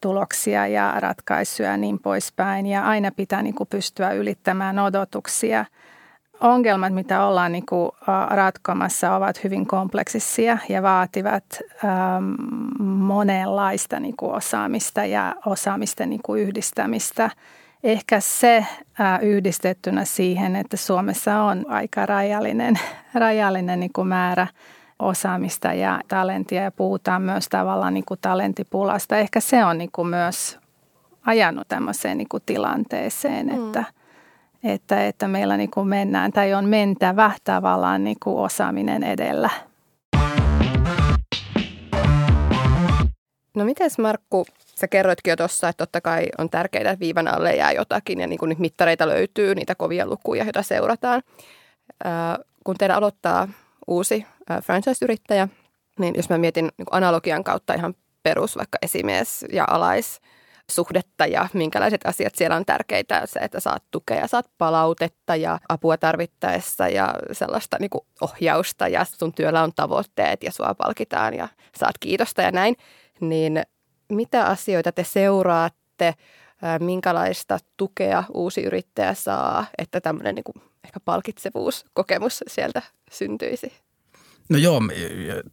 tuloksia 0.00 0.66
ja 0.66 0.94
ratkaisuja 0.96 1.70
ja 1.70 1.76
niin 1.76 1.98
poispäin. 1.98 2.66
Ja 2.66 2.84
aina 2.84 3.10
pitää 3.16 3.42
niin 3.42 3.54
kuin 3.54 3.68
pystyä 3.68 4.12
ylittämään 4.12 4.78
odotuksia– 4.78 5.64
ongelmat, 6.40 6.94
mitä 6.94 7.26
ollaan 7.26 7.52
niin 7.52 7.66
kuin 7.66 7.90
ratkomassa, 8.30 9.16
ovat 9.16 9.44
hyvin 9.44 9.66
kompleksisia 9.66 10.58
ja 10.68 10.82
vaativat 10.82 11.44
ähm, 11.84 12.34
monenlaista 12.82 14.00
niin 14.00 14.16
kuin 14.16 14.32
osaamista 14.32 15.04
ja 15.04 15.34
osaamisten 15.46 16.10
niin 16.10 16.20
kuin 16.22 16.42
yhdistämistä. 16.42 17.30
Ehkä 17.84 18.20
se 18.20 18.56
äh, 19.00 19.22
yhdistettynä 19.22 20.04
siihen, 20.04 20.56
että 20.56 20.76
Suomessa 20.76 21.42
on 21.42 21.64
aika 21.68 22.06
rajallinen, 22.06 22.78
rajallinen 23.14 23.80
niin 23.80 23.92
kuin 23.92 24.08
määrä 24.08 24.46
osaamista 24.98 25.72
ja 25.72 26.00
talentia 26.08 26.62
ja 26.62 26.70
puhutaan 26.70 27.22
myös 27.22 27.48
tavallaan 27.48 27.94
niin 27.94 28.04
kuin 28.04 28.20
talentipulasta. 28.20 29.16
Ehkä 29.16 29.40
se 29.40 29.64
on 29.64 29.78
niin 29.78 29.92
kuin 29.92 30.08
myös 30.08 30.58
ajanut 31.26 31.68
tämmöiseen 31.68 32.18
niin 32.18 32.28
kuin 32.28 32.42
tilanteeseen, 32.46 33.46
mm. 33.46 33.66
että– 33.66 33.84
että, 34.72 35.06
että 35.06 35.28
meillä 35.28 35.56
niin 35.56 35.70
kuin 35.70 35.88
mennään 35.88 36.32
tai 36.32 36.54
on 36.54 36.64
mentävä 36.64 37.30
tavallaan 37.44 38.04
niin 38.04 38.16
kuin 38.22 38.36
osaaminen 38.36 39.02
edellä. 39.02 39.50
No 43.54 43.64
miten 43.64 43.90
Markku, 43.98 44.46
sä 44.74 44.88
kerroitkin 44.88 45.30
jo 45.30 45.36
tuossa, 45.36 45.68
että 45.68 45.86
totta 45.86 46.00
kai 46.00 46.26
on 46.38 46.50
tärkeää, 46.50 46.90
että 46.90 47.00
viivan 47.00 47.28
alle 47.28 47.56
jää 47.56 47.72
jotakin 47.72 48.20
ja 48.20 48.26
niin 48.26 48.38
kuin 48.38 48.48
nyt 48.48 48.58
mittareita 48.58 49.08
löytyy, 49.08 49.54
niitä 49.54 49.74
kovia 49.74 50.06
lukuja, 50.06 50.44
joita 50.44 50.62
seurataan. 50.62 51.22
Kun 52.64 52.76
teillä 52.78 52.96
aloittaa 52.96 53.48
uusi 53.86 54.26
äh, 54.50 54.62
franchise-yrittäjä, 54.62 55.48
niin 55.98 56.14
jos 56.16 56.28
mä 56.28 56.38
mietin 56.38 56.68
niin 56.78 56.86
analogian 56.90 57.44
kautta 57.44 57.74
ihan 57.74 57.94
perus, 58.22 58.56
vaikka 58.56 58.78
esimies 58.82 59.44
ja 59.52 59.64
alais– 59.68 60.20
suhdetta 60.70 61.26
ja 61.26 61.48
minkälaiset 61.52 62.00
asiat 62.04 62.34
siellä 62.34 62.56
on 62.56 62.64
tärkeitä. 62.64 63.22
Se, 63.24 63.40
että 63.40 63.60
saat 63.60 63.82
tukea, 63.90 64.26
saat 64.26 64.50
palautetta 64.58 65.36
ja 65.36 65.58
apua 65.68 65.96
tarvittaessa 65.96 66.88
ja 66.88 67.14
sellaista 67.32 67.76
niin 67.80 67.90
ohjausta 68.20 68.88
ja 68.88 69.04
sun 69.04 69.32
työllä 69.32 69.62
on 69.62 69.72
tavoitteet 69.76 70.42
ja 70.42 70.52
sua 70.52 70.74
palkitaan 70.74 71.34
ja 71.34 71.48
saat 71.78 71.98
kiitosta 72.00 72.42
ja 72.42 72.50
näin. 72.50 72.76
Niin 73.20 73.62
mitä 74.08 74.46
asioita 74.46 74.92
te 74.92 75.04
seuraatte, 75.04 76.14
minkälaista 76.80 77.58
tukea 77.76 78.24
uusi 78.34 78.62
yrittäjä 78.62 79.14
saa, 79.14 79.66
että 79.78 80.00
tämmöinen 80.00 80.34
niin 80.34 80.44
kuin 80.44 80.62
ehkä 80.84 81.00
palkitsevuuskokemus 81.00 82.44
sieltä 82.46 82.82
syntyisi? 83.10 83.85
No 84.48 84.58
joo, 84.58 84.80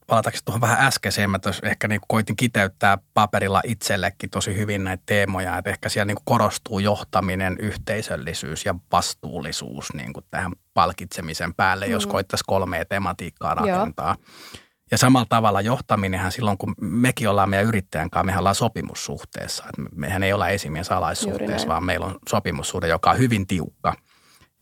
palataanko 0.08 0.40
tuohon 0.46 0.62
vähän 0.62 0.88
äskeiseen, 0.88 1.30
mä 1.30 1.40
ehkä 1.64 1.88
niin 1.88 2.02
koitin 2.08 2.36
kiteyttää 2.36 2.98
paperilla 3.14 3.62
itsellekin 3.66 4.30
tosi 4.30 4.58
hyvin 4.58 4.84
näitä 4.84 5.04
teemoja, 5.06 5.58
että 5.58 5.70
ehkä 5.70 5.90
siellä 5.90 6.06
niin 6.06 6.18
korostuu 6.26 6.80
johtaminen, 6.80 7.58
yhteisöllisyys 7.60 8.66
ja 8.66 8.76
vastuullisuus 8.92 9.94
niin 9.94 10.14
kuin 10.14 10.26
tähän 10.32 10.52
palkitsemisen 10.74 11.54
päälle, 11.54 11.86
mm. 11.86 11.92
jos 11.92 12.08
koittaisi 12.08 12.44
kolmea 12.48 12.86
tematiikkaa 12.86 13.56
rakentaa. 13.56 14.16
Joo. 14.20 14.62
Ja 14.92 14.98
samalla 14.98 15.26
tavalla 15.30 15.62
johtaminenhan 15.62 16.32
silloin, 16.32 16.58
kun 16.58 16.76
mekin 16.82 17.30
ollaan 17.30 17.50
meidän 17.50 17.68
yrittäjän 17.68 18.10
kanssa, 18.10 18.26
mehän 18.26 18.40
ollaan 18.40 18.56
sopimussuhteessa. 18.56 19.64
Että 19.64 19.82
mehän 19.96 20.24
ei 20.24 20.34
olla 20.34 20.50
esimies 20.50 20.92
alaissuhteessa, 20.92 21.68
vaan 21.68 21.86
meillä 21.86 22.06
on 22.06 22.20
sopimussuhde, 22.30 22.88
joka 22.88 23.12
on 23.12 23.18
hyvin 23.18 23.48
tiukka. 23.48 23.94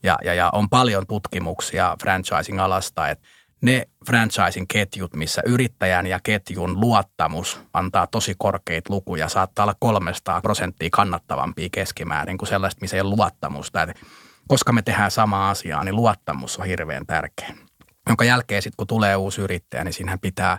Ja, 0.02 0.18
ja, 0.24 0.34
ja 0.34 0.50
on 0.52 0.68
paljon 0.68 1.06
tutkimuksia 1.06 1.96
franchising-alasta, 2.02 3.08
että 3.08 3.28
ne 3.62 3.88
franchising-ketjut, 4.06 5.16
missä 5.16 5.42
yrittäjän 5.46 6.06
ja 6.06 6.20
ketjun 6.22 6.80
luottamus 6.80 7.60
antaa 7.72 8.06
tosi 8.06 8.34
korkeita 8.38 8.94
lukuja, 8.94 9.28
saattaa 9.28 9.64
olla 9.64 9.74
300 9.78 10.40
prosenttia 10.40 10.88
kannattavampia 10.92 11.68
keskimäärin 11.72 12.38
kuin 12.38 12.48
sellaiset, 12.48 12.80
missä 12.80 12.96
ei 12.96 13.00
ole 13.00 13.16
luottamusta. 13.16 13.82
Et 13.82 14.00
koska 14.48 14.72
me 14.72 14.82
tehdään 14.82 15.10
samaa 15.10 15.50
asiaa, 15.50 15.84
niin 15.84 15.96
luottamus 15.96 16.58
on 16.58 16.66
hirveän 16.66 17.06
tärkeä. 17.06 17.54
Jonka 18.08 18.24
jälkeen 18.24 18.62
sitten, 18.62 18.76
kun 18.76 18.86
tulee 18.86 19.16
uusi 19.16 19.40
yrittäjä, 19.40 19.84
niin 19.84 19.92
siinähän 19.92 20.20
pitää 20.20 20.58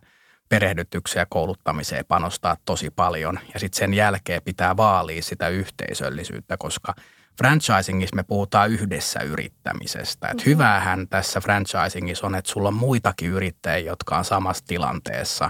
perehdytykseen 0.49 1.21
ja 1.21 1.27
kouluttamiseen 1.29 2.05
panostaa 2.07 2.57
tosi 2.65 2.89
paljon. 2.89 3.39
Ja 3.53 3.59
sitten 3.59 3.79
sen 3.79 3.93
jälkeen 3.93 4.41
pitää 4.45 4.77
vaalia 4.77 5.21
sitä 5.21 5.47
yhteisöllisyyttä, 5.47 6.57
koska– 6.57 6.93
franchisingissa 7.37 8.15
me 8.15 8.23
puhutaan 8.23 8.71
yhdessä 8.71 9.19
yrittämisestä. 9.19 10.27
Et 10.27 10.33
mm-hmm. 10.33 10.45
hyvähän 10.45 11.07
tässä 11.07 11.41
franchisingissa 11.41 12.27
on, 12.27 12.35
että 12.35 12.51
sulla 12.51 12.67
on 12.67 12.73
muitakin 12.73 13.29
yrittäjiä, 13.29 13.91
jotka 13.91 14.17
on 14.17 14.25
samassa 14.25 14.63
tilanteessa. 14.67 15.49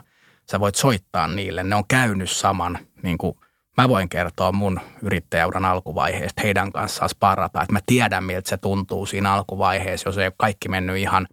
Sä 0.51 0.59
voit 0.59 0.75
soittaa 0.75 1.27
niille. 1.27 1.63
Ne 1.63 1.75
on 1.75 1.87
käynyt 1.87 2.31
saman, 2.31 2.79
niin 3.03 3.17
kuin 3.17 3.37
mä 3.77 3.89
voin 3.89 4.09
kertoa 4.09 4.51
mun 4.51 4.79
yrittäjäuran 5.01 5.65
alkuvaiheesta 5.65 6.41
heidän 6.41 6.71
kanssaan 6.71 7.09
sparrata. 7.09 7.61
Että 7.61 7.73
mä 7.73 7.79
tiedän, 7.85 8.23
miltä 8.23 8.49
se 8.49 8.57
tuntuu 8.57 9.05
siinä 9.05 9.33
alkuvaiheessa, 9.33 10.09
jos 10.09 10.17
ei 10.17 10.27
ole 10.27 10.33
kaikki 10.37 10.69
mennyt 10.69 10.97
ihan 10.97 11.27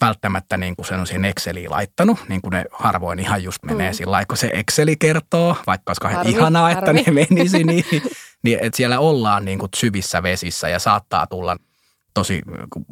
välttämättä 0.00 0.56
niin 0.56 0.76
kuin 0.76 0.86
sen 0.86 1.00
on 1.00 1.06
siihen 1.06 1.24
Exceliin 1.24 1.70
laittanut, 1.70 2.18
niin 2.28 2.42
kuin 2.42 2.52
ne 2.52 2.64
harvoin 2.72 3.18
ihan 3.18 3.42
just 3.42 3.62
menee 3.62 3.90
mm. 3.90 3.94
sillä 3.94 4.24
kun 4.28 4.36
se 4.36 4.50
Exceli 4.52 4.96
kertoo, 4.96 5.56
vaikka 5.66 5.92
olisi 6.02 6.30
ihanaa, 6.30 6.62
harmi. 6.74 6.78
että 6.78 6.92
ne 6.92 7.26
menisi, 7.30 7.64
niin, 7.64 7.84
niin 8.44 8.58
että 8.62 8.76
siellä 8.76 8.98
ollaan 8.98 9.44
niin 9.44 9.58
kuin 9.58 9.70
syvissä 9.76 10.22
vesissä 10.22 10.68
ja 10.68 10.78
saattaa 10.78 11.26
tulla 11.26 11.56
tosi 12.14 12.42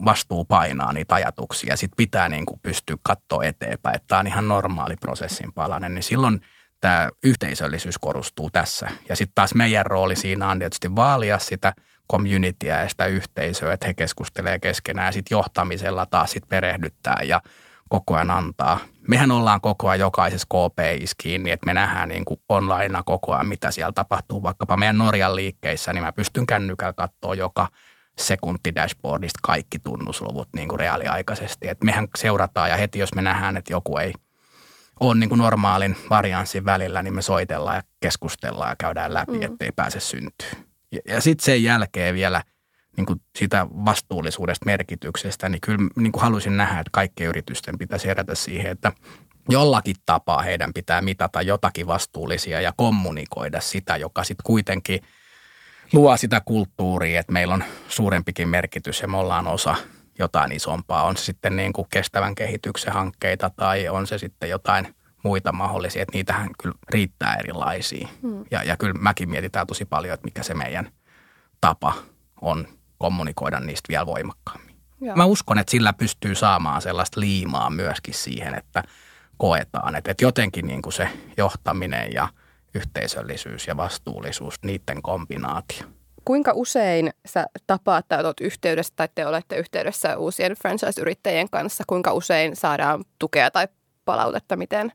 vastuu 0.04 0.44
painaa 0.44 0.92
niitä 0.92 1.14
ajatuksia. 1.14 1.76
Sitten 1.76 1.96
pitää 1.96 2.28
niin 2.28 2.46
kuin 2.46 2.60
pystyä 2.62 2.96
katsoa 3.02 3.44
eteenpäin, 3.44 3.96
että 3.96 4.08
tämä 4.08 4.18
on 4.18 4.26
ihan 4.26 4.48
normaali 4.48 4.96
prosessin 4.96 5.52
palanen. 5.52 5.94
Niin 5.94 6.02
silloin 6.02 6.40
tämä 6.80 7.08
yhteisöllisyys 7.24 7.98
korostuu 7.98 8.50
tässä. 8.50 8.88
Ja 9.08 9.16
sitten 9.16 9.34
taas 9.34 9.54
meidän 9.54 9.86
rooli 9.86 10.16
siinä 10.16 10.50
on 10.50 10.58
tietysti 10.58 10.96
vaalia 10.96 11.38
sitä 11.38 11.72
communityä 12.12 12.80
ja 12.82 12.88
sitä 12.88 13.06
yhteisöä, 13.06 13.72
että 13.72 13.86
he 13.86 13.94
keskustelee 13.94 14.58
keskenään 14.58 15.06
ja 15.06 15.12
sitten 15.12 15.36
johtamisella 15.36 16.06
taas 16.06 16.30
sitten 16.30 16.48
perehdyttää 16.48 17.18
ja 17.24 17.40
koko 17.88 18.14
ajan 18.14 18.30
antaa. 18.30 18.78
Mehän 19.08 19.30
ollaan 19.30 19.60
koko 19.60 19.88
ajan 19.88 20.00
jokaisessa 20.00 20.46
KPIs 20.50 21.14
kiinni, 21.14 21.50
että 21.50 21.66
me 21.66 21.74
nähdään 21.74 22.08
niin 22.08 22.24
kuin 22.24 22.40
online 22.48 23.02
koko 23.04 23.32
ajan, 23.32 23.46
mitä 23.46 23.70
siellä 23.70 23.92
tapahtuu. 23.92 24.42
Vaikkapa 24.42 24.76
meidän 24.76 24.98
Norjan 24.98 25.36
liikkeissä, 25.36 25.92
niin 25.92 26.04
mä 26.04 26.12
pystyn 26.12 26.46
kännykällä 26.46 26.92
katsoa 26.92 27.34
joka– 27.34 27.68
sekunti 28.18 28.74
dashboardista 28.74 29.40
kaikki 29.42 29.78
tunnusluvut 29.78 30.48
niin 30.56 30.68
kuin 30.68 30.80
reaaliaikaisesti. 30.80 31.68
Et 31.68 31.84
mehän 31.84 32.08
seurataan 32.18 32.70
ja 32.70 32.76
heti 32.76 32.98
jos 32.98 33.14
me 33.14 33.22
nähdään, 33.22 33.56
että 33.56 33.72
joku 33.72 33.96
ei 33.96 34.12
ole 35.00 35.14
niin 35.14 35.28
kuin 35.28 35.38
normaalin 35.38 35.96
varianssin 36.10 36.64
välillä, 36.64 37.02
niin 37.02 37.14
me 37.14 37.22
soitellaan 37.22 37.76
ja 37.76 37.82
keskustellaan 38.00 38.70
ja 38.70 38.76
käydään 38.76 39.14
läpi, 39.14 39.32
mm. 39.32 39.42
ettei 39.42 39.72
pääse 39.76 40.00
syntyä. 40.00 40.48
Ja, 40.92 41.00
ja 41.08 41.20
sitten 41.20 41.44
sen 41.44 41.62
jälkeen 41.62 42.14
vielä 42.14 42.42
niin 42.96 43.06
kuin 43.06 43.20
sitä 43.38 43.66
vastuullisuudesta, 43.70 44.66
merkityksestä, 44.66 45.48
niin 45.48 45.60
kyllä 45.60 45.88
niin 45.96 46.12
kuin 46.12 46.22
haluaisin 46.22 46.56
nähdä, 46.56 46.80
että 46.80 46.90
kaikkien 46.92 47.28
yritysten 47.28 47.78
pitäisi 47.78 48.08
herätä 48.08 48.34
siihen, 48.34 48.72
että 48.72 48.92
jollakin 49.48 49.96
tapaa 50.06 50.42
heidän 50.42 50.72
pitää 50.72 51.02
mitata 51.02 51.42
jotakin 51.42 51.86
vastuullisia 51.86 52.60
ja 52.60 52.72
kommunikoida 52.76 53.60
sitä, 53.60 53.96
joka 53.96 54.24
sitten 54.24 54.44
kuitenkin– 54.44 55.00
luo 55.92 56.16
sitä 56.16 56.40
kulttuuria, 56.44 57.20
että 57.20 57.32
meillä 57.32 57.54
on 57.54 57.64
suurempikin 57.88 58.48
merkitys 58.48 59.00
ja 59.00 59.08
me 59.08 59.16
ollaan 59.16 59.46
osa 59.46 59.74
jotain 60.18 60.52
isompaa. 60.52 61.02
On 61.02 61.16
se 61.16 61.24
sitten 61.24 61.56
niin 61.56 61.72
kuin 61.72 61.86
kestävän 61.90 62.34
kehityksen 62.34 62.92
hankkeita 62.92 63.50
tai 63.50 63.88
on 63.88 64.06
se 64.06 64.18
sitten 64.18 64.50
jotain 64.50 64.94
muita 65.24 65.52
mahdollisia, 65.52 66.02
että 66.02 66.16
niitähän 66.16 66.50
kyllä 66.62 66.74
riittää 66.88 67.36
erilaisia. 67.36 68.08
Hmm. 68.22 68.44
Ja, 68.50 68.62
ja 68.62 68.76
kyllä 68.76 68.94
mäkin 68.94 69.30
mietitään 69.30 69.66
tosi 69.66 69.84
paljon, 69.84 70.14
että 70.14 70.24
mikä 70.24 70.42
se 70.42 70.54
meidän 70.54 70.90
tapa 71.60 71.94
on 72.40 72.68
kommunikoida 73.02 73.60
niistä 73.60 73.88
vielä 73.88 74.06
voimakkaammin. 74.06 74.76
Joo. 75.00 75.16
Mä 75.16 75.24
uskon, 75.24 75.58
että 75.58 75.70
sillä 75.70 75.92
pystyy 75.92 76.34
saamaan 76.34 76.82
sellaista 76.82 77.20
liimaa 77.20 77.70
myöskin 77.70 78.14
siihen, 78.14 78.54
että 78.54 78.82
koetaan, 79.36 79.96
että, 79.96 80.10
että 80.10 80.24
jotenkin 80.24 80.66
niin 80.66 80.82
kuin 80.82 80.92
se 80.92 81.08
johtaminen 81.36 82.12
ja– 82.12 82.28
yhteisöllisyys 82.74 83.66
ja 83.66 83.76
vastuullisuus, 83.76 84.54
niiden 84.62 85.02
kombinaatio. 85.02 85.86
Kuinka 86.24 86.52
usein 86.54 87.10
sä 87.26 87.46
tapaat 87.66 88.08
tai 88.08 88.24
olet 88.24 88.40
yhteydessä 88.40 88.92
tai 88.96 89.08
te 89.14 89.26
olette 89.26 89.56
yhteydessä 89.56 90.16
uusien 90.16 90.52
franchise-yrittäjien 90.52 91.50
kanssa? 91.50 91.84
Kuinka 91.86 92.12
usein 92.12 92.56
saadaan 92.56 93.04
tukea 93.18 93.50
tai 93.50 93.68
palautetta, 94.04 94.56
miten, 94.56 94.92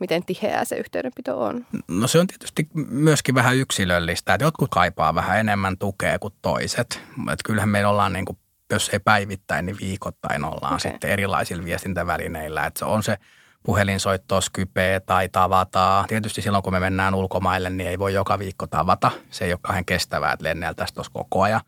miten 0.00 0.24
tiheää 0.24 0.64
se 0.64 0.76
yhteydenpito 0.76 1.44
on? 1.44 1.66
No 1.88 2.08
se 2.08 2.18
on 2.18 2.26
tietysti 2.26 2.68
myöskin 2.90 3.34
vähän 3.34 3.56
yksilöllistä, 3.56 4.34
että 4.34 4.44
jotkut 4.44 4.70
kaipaa 4.70 5.14
vähän 5.14 5.40
enemmän 5.40 5.78
tukea 5.78 6.18
kuin 6.18 6.34
toiset. 6.42 7.02
Että 7.32 7.44
kyllähän 7.44 7.68
meillä 7.68 7.90
ollaan 7.90 8.12
niin 8.12 8.24
kuin, 8.24 8.38
jos 8.72 8.90
ei 8.92 8.98
päivittäin, 8.98 9.66
niin 9.66 9.76
viikoittain 9.80 10.44
ollaan 10.44 10.74
okay. 10.74 10.90
sitten 10.90 11.10
erilaisilla 11.10 11.64
viestintävälineillä. 11.64 12.66
Että 12.66 12.78
se 12.78 12.84
on 12.84 13.02
se– 13.02 13.16
puhelinsoittoa, 13.68 14.40
Skypeä 14.40 15.00
tai 15.00 15.28
tavataan. 15.28 16.04
Tietysti 16.08 16.42
silloin, 16.42 16.62
kun 16.62 16.72
me 16.72 16.80
mennään 16.80 17.14
ulkomaille, 17.14 17.70
niin 17.70 17.90
ei 17.90 17.98
voi 17.98 18.14
joka 18.14 18.38
viikko 18.38 18.66
tavata. 18.66 19.10
Se 19.30 19.44
ei 19.44 19.52
ole 19.52 19.58
kauhean 19.62 19.84
kestävää, 19.84 20.32
että 20.32 20.44
lenneltäisiin 20.44 20.94
tuossa 20.94 21.12
koko 21.12 21.42
ajan. 21.42 21.60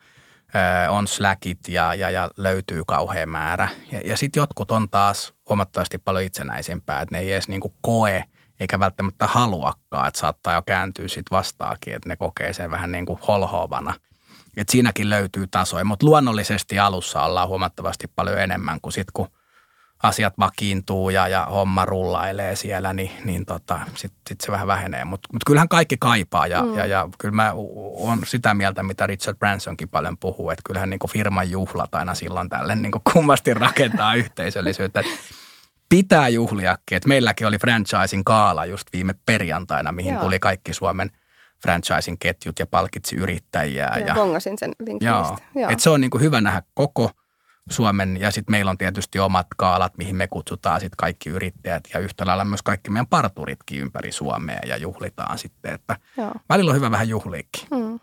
Öö, 0.54 0.90
on 0.90 1.08
Slackit 1.08 1.68
ja, 1.68 1.94
ja, 1.94 2.10
ja 2.10 2.30
löytyy 2.36 2.82
kauhean 2.86 3.28
määrä. 3.28 3.68
Ja, 3.92 4.00
ja 4.04 4.16
sitten 4.16 4.40
jotkut 4.40 4.70
on 4.70 4.88
taas 4.90 5.34
huomattavasti 5.50 5.98
paljon 5.98 6.24
itsenäisempää, 6.24 7.00
että 7.00 7.14
ne 7.14 7.20
ei 7.20 7.32
edes 7.32 7.48
niinku 7.48 7.74
koe 7.80 8.24
eikä 8.60 8.78
välttämättä 8.78 9.26
haluakaan, 9.26 10.08
että 10.08 10.20
saattaa 10.20 10.54
jo 10.54 10.62
kääntyä 10.62 11.08
sitten 11.08 11.36
vastaakin, 11.36 11.94
että 11.94 12.08
ne 12.08 12.16
kokee 12.16 12.52
sen 12.52 12.70
vähän 12.70 12.92
niin 12.92 13.06
kuin 13.06 13.18
holhoavana. 13.28 13.94
Et 14.56 14.68
siinäkin 14.68 15.10
löytyy 15.10 15.46
tasoja, 15.46 15.84
mutta 15.84 16.06
luonnollisesti 16.06 16.78
alussa 16.78 17.22
ollaan 17.22 17.48
huomattavasti 17.48 18.06
paljon 18.16 18.40
enemmän 18.40 18.80
kuin 18.80 18.92
sitten, 18.92 19.12
kun 19.14 19.28
asiat 20.02 20.38
vakiintuu 20.38 21.10
ja, 21.10 21.28
ja 21.28 21.46
homma 21.50 21.84
rullailee 21.84 22.56
siellä, 22.56 22.92
niin, 22.92 23.10
niin 23.24 23.46
tota, 23.46 23.80
sitten 23.94 24.20
sit 24.28 24.40
se 24.40 24.52
vähän 24.52 24.66
vähenee. 24.66 25.04
Mutta 25.04 25.28
mut 25.32 25.42
kyllähän 25.46 25.68
kaikki 25.68 25.96
kaipaa 26.00 26.46
ja, 26.46 26.62
mm. 26.62 26.74
ja, 26.74 26.86
ja 26.86 27.08
kyllä 27.18 27.34
mä 27.34 27.52
oon 27.54 28.18
sitä 28.24 28.54
mieltä, 28.54 28.82
mitä 28.82 29.06
Richard 29.06 29.38
Bransonkin 29.38 29.88
paljon 29.88 30.18
puhuu, 30.18 30.50
että 30.50 30.62
kyllähän 30.64 30.90
niin 30.90 31.00
firman 31.10 31.50
juhlat 31.50 31.94
aina 31.94 32.14
silloin 32.14 32.48
tälle 32.48 32.76
niin 32.76 32.92
kummasti 33.12 33.54
rakentaa 33.54 34.14
yhteisöllisyyttä. 34.14 35.02
Pitää 35.88 36.28
juhliakin, 36.28 36.96
että 36.96 37.08
meilläkin 37.08 37.46
oli 37.46 37.58
franchising 37.58 38.22
kaala 38.24 38.66
just 38.66 38.88
viime 38.92 39.14
perjantaina, 39.26 39.92
mihin 39.92 40.14
Joo. 40.14 40.22
tuli 40.22 40.38
kaikki 40.38 40.74
Suomen 40.74 41.10
franchising 41.62 42.16
ketjut 42.20 42.58
ja 42.58 42.66
palkitsi 42.66 43.16
yrittäjiä. 43.16 43.90
Ja, 43.96 44.06
ja 44.06 44.14
bongasin 44.14 44.58
sen 44.58 44.72
Joo, 45.00 45.38
Joo. 45.54 45.70
Et 45.70 45.80
se 45.80 45.90
on 45.90 46.00
niin 46.00 46.10
hyvä 46.20 46.40
nähdä 46.40 46.62
koko– 46.74 47.10
Suomen 47.70 48.16
ja 48.20 48.30
sitten 48.30 48.52
meillä 48.52 48.70
on 48.70 48.78
tietysti 48.78 49.18
omat 49.18 49.46
kaalat, 49.56 49.98
mihin 49.98 50.16
me 50.16 50.28
kutsutaan 50.28 50.80
sitten 50.80 50.96
kaikki 50.96 51.30
yrittäjät 51.30 51.84
ja 51.94 52.00
yhtä 52.00 52.26
lailla 52.26 52.44
myös 52.44 52.62
kaikki 52.62 52.90
meidän 52.90 53.06
parturitkin 53.06 53.80
ympäri 53.80 54.12
Suomea 54.12 54.60
ja 54.66 54.76
juhlitaan 54.76 55.38
sitten, 55.38 55.74
että 55.74 55.96
Joo. 56.16 56.32
välillä 56.48 56.70
on 56.70 56.76
hyvä 56.76 56.90
vähän 56.90 57.08
juhliikki. 57.08 57.66
Hmm. 57.74 58.00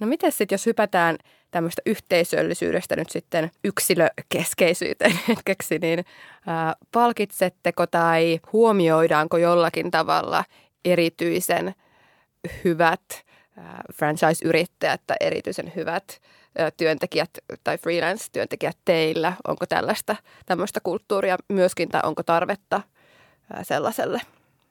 No 0.00 0.06
miten 0.06 0.32
sitten, 0.32 0.54
jos 0.54 0.66
hypätään 0.66 1.16
tämmöistä 1.50 1.82
yhteisöllisyydestä 1.86 2.96
nyt 2.96 3.10
sitten 3.10 3.50
yksilökeskeisyyteen 3.64 5.18
hetkeksi, 5.28 5.78
niin 5.78 6.04
ää, 6.46 6.74
palkitsetteko 6.92 7.86
tai 7.86 8.40
huomioidaanko 8.52 9.36
jollakin 9.36 9.90
tavalla 9.90 10.44
erityisen 10.84 11.74
hyvät 12.64 13.24
ää, 13.56 13.82
franchise-yrittäjät 13.94 15.00
tai 15.06 15.16
erityisen 15.20 15.72
hyvät 15.76 16.20
työntekijät 16.76 17.30
tai 17.64 17.78
freelance-työntekijät 17.78 18.76
teillä? 18.84 19.32
Onko 19.48 19.66
tällaista 19.66 20.16
tämmöistä 20.46 20.80
kulttuuria 20.80 21.36
myöskin 21.48 21.88
tai 21.88 22.00
onko 22.04 22.22
tarvetta 22.22 22.80
sellaiselle? 23.62 24.20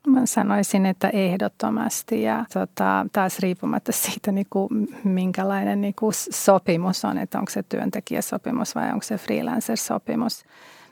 Mä 0.06 0.26
sanoisin, 0.26 0.86
että 0.86 1.08
ehdottomasti 1.08 2.22
ja 2.22 2.44
tota, 2.52 3.06
taas 3.12 3.38
riippumatta 3.38 3.92
siitä, 3.92 4.32
niin 4.32 4.46
kuin, 4.50 4.68
minkälainen 5.04 5.80
niin 5.80 5.94
kuin 5.94 6.12
sopimus 6.30 7.04
on, 7.04 7.18
että 7.18 7.38
onko 7.38 7.50
se 7.50 7.62
työntekijäsopimus 7.62 8.74
vai 8.74 8.88
onko 8.92 9.02
se 9.02 9.18
freelancer-sopimus. 9.18 10.44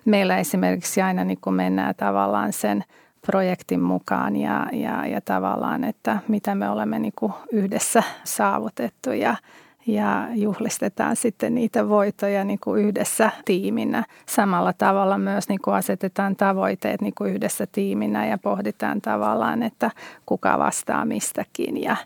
Meillä 0.05 0.39
esimerkiksi 0.39 1.03
aina 1.03 1.25
niin 1.25 1.41
kuin 1.41 1.55
mennään 1.55 1.95
tavallaan 1.95 2.53
sen 2.53 2.85
projektin 3.27 3.81
mukaan 3.81 4.37
ja, 4.37 4.67
ja, 4.73 5.07
ja 5.07 5.21
tavallaan, 5.21 5.85
että 5.85 6.19
mitä 6.29 6.55
me 6.55 6.71
olemme 6.71 6.99
niin 6.99 7.13
kuin 7.19 7.33
yhdessä 7.53 8.03
saavutettu 8.25 9.13
ja 9.13 9.37
ja 9.87 10.29
juhlistetaan 10.35 11.17
sitten 11.17 11.55
niitä 11.55 11.89
voitoja 11.89 12.45
niin 12.45 12.59
kuin 12.65 12.85
yhdessä 12.85 13.31
tiiminä. 13.45 14.05
Samalla 14.29 14.73
tavalla 14.73 15.19
myös 15.19 15.49
niin 15.49 15.61
kuin 15.65 15.75
asetetaan 15.75 16.37
tavoitteet 16.37 17.01
niin 17.01 17.15
kuin 17.19 17.35
yhdessä 17.35 17.67
tiiminä 17.73 18.27
ja 18.27 18.39
pohditaan 18.39 19.01
tavallaan, 19.01 19.63
että 19.63 19.91
kuka 20.27 20.59
vastaa 20.59 21.05
mistäkin. 21.05 21.83
Ja 21.83 21.97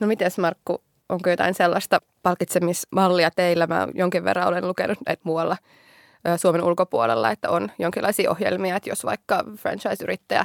no 0.00 0.06
miten 0.06 0.30
Markku, 0.40 0.82
onko 1.08 1.30
jotain 1.30 1.54
sellaista 1.54 2.00
palkitsemismallia 2.22 3.30
teillä? 3.30 3.66
Mä 3.66 3.88
jonkin 3.94 4.24
verran 4.24 4.48
olen 4.48 4.68
lukenut 4.68 4.98
näitä 5.06 5.22
muualla 5.24 5.56
Suomen 6.36 6.64
ulkopuolella, 6.64 7.30
että 7.30 7.50
on 7.50 7.70
jonkinlaisia 7.78 8.30
ohjelmia, 8.30 8.76
että 8.76 8.90
jos 8.90 9.04
vaikka 9.04 9.44
franchise-yrittäjä 9.56 10.44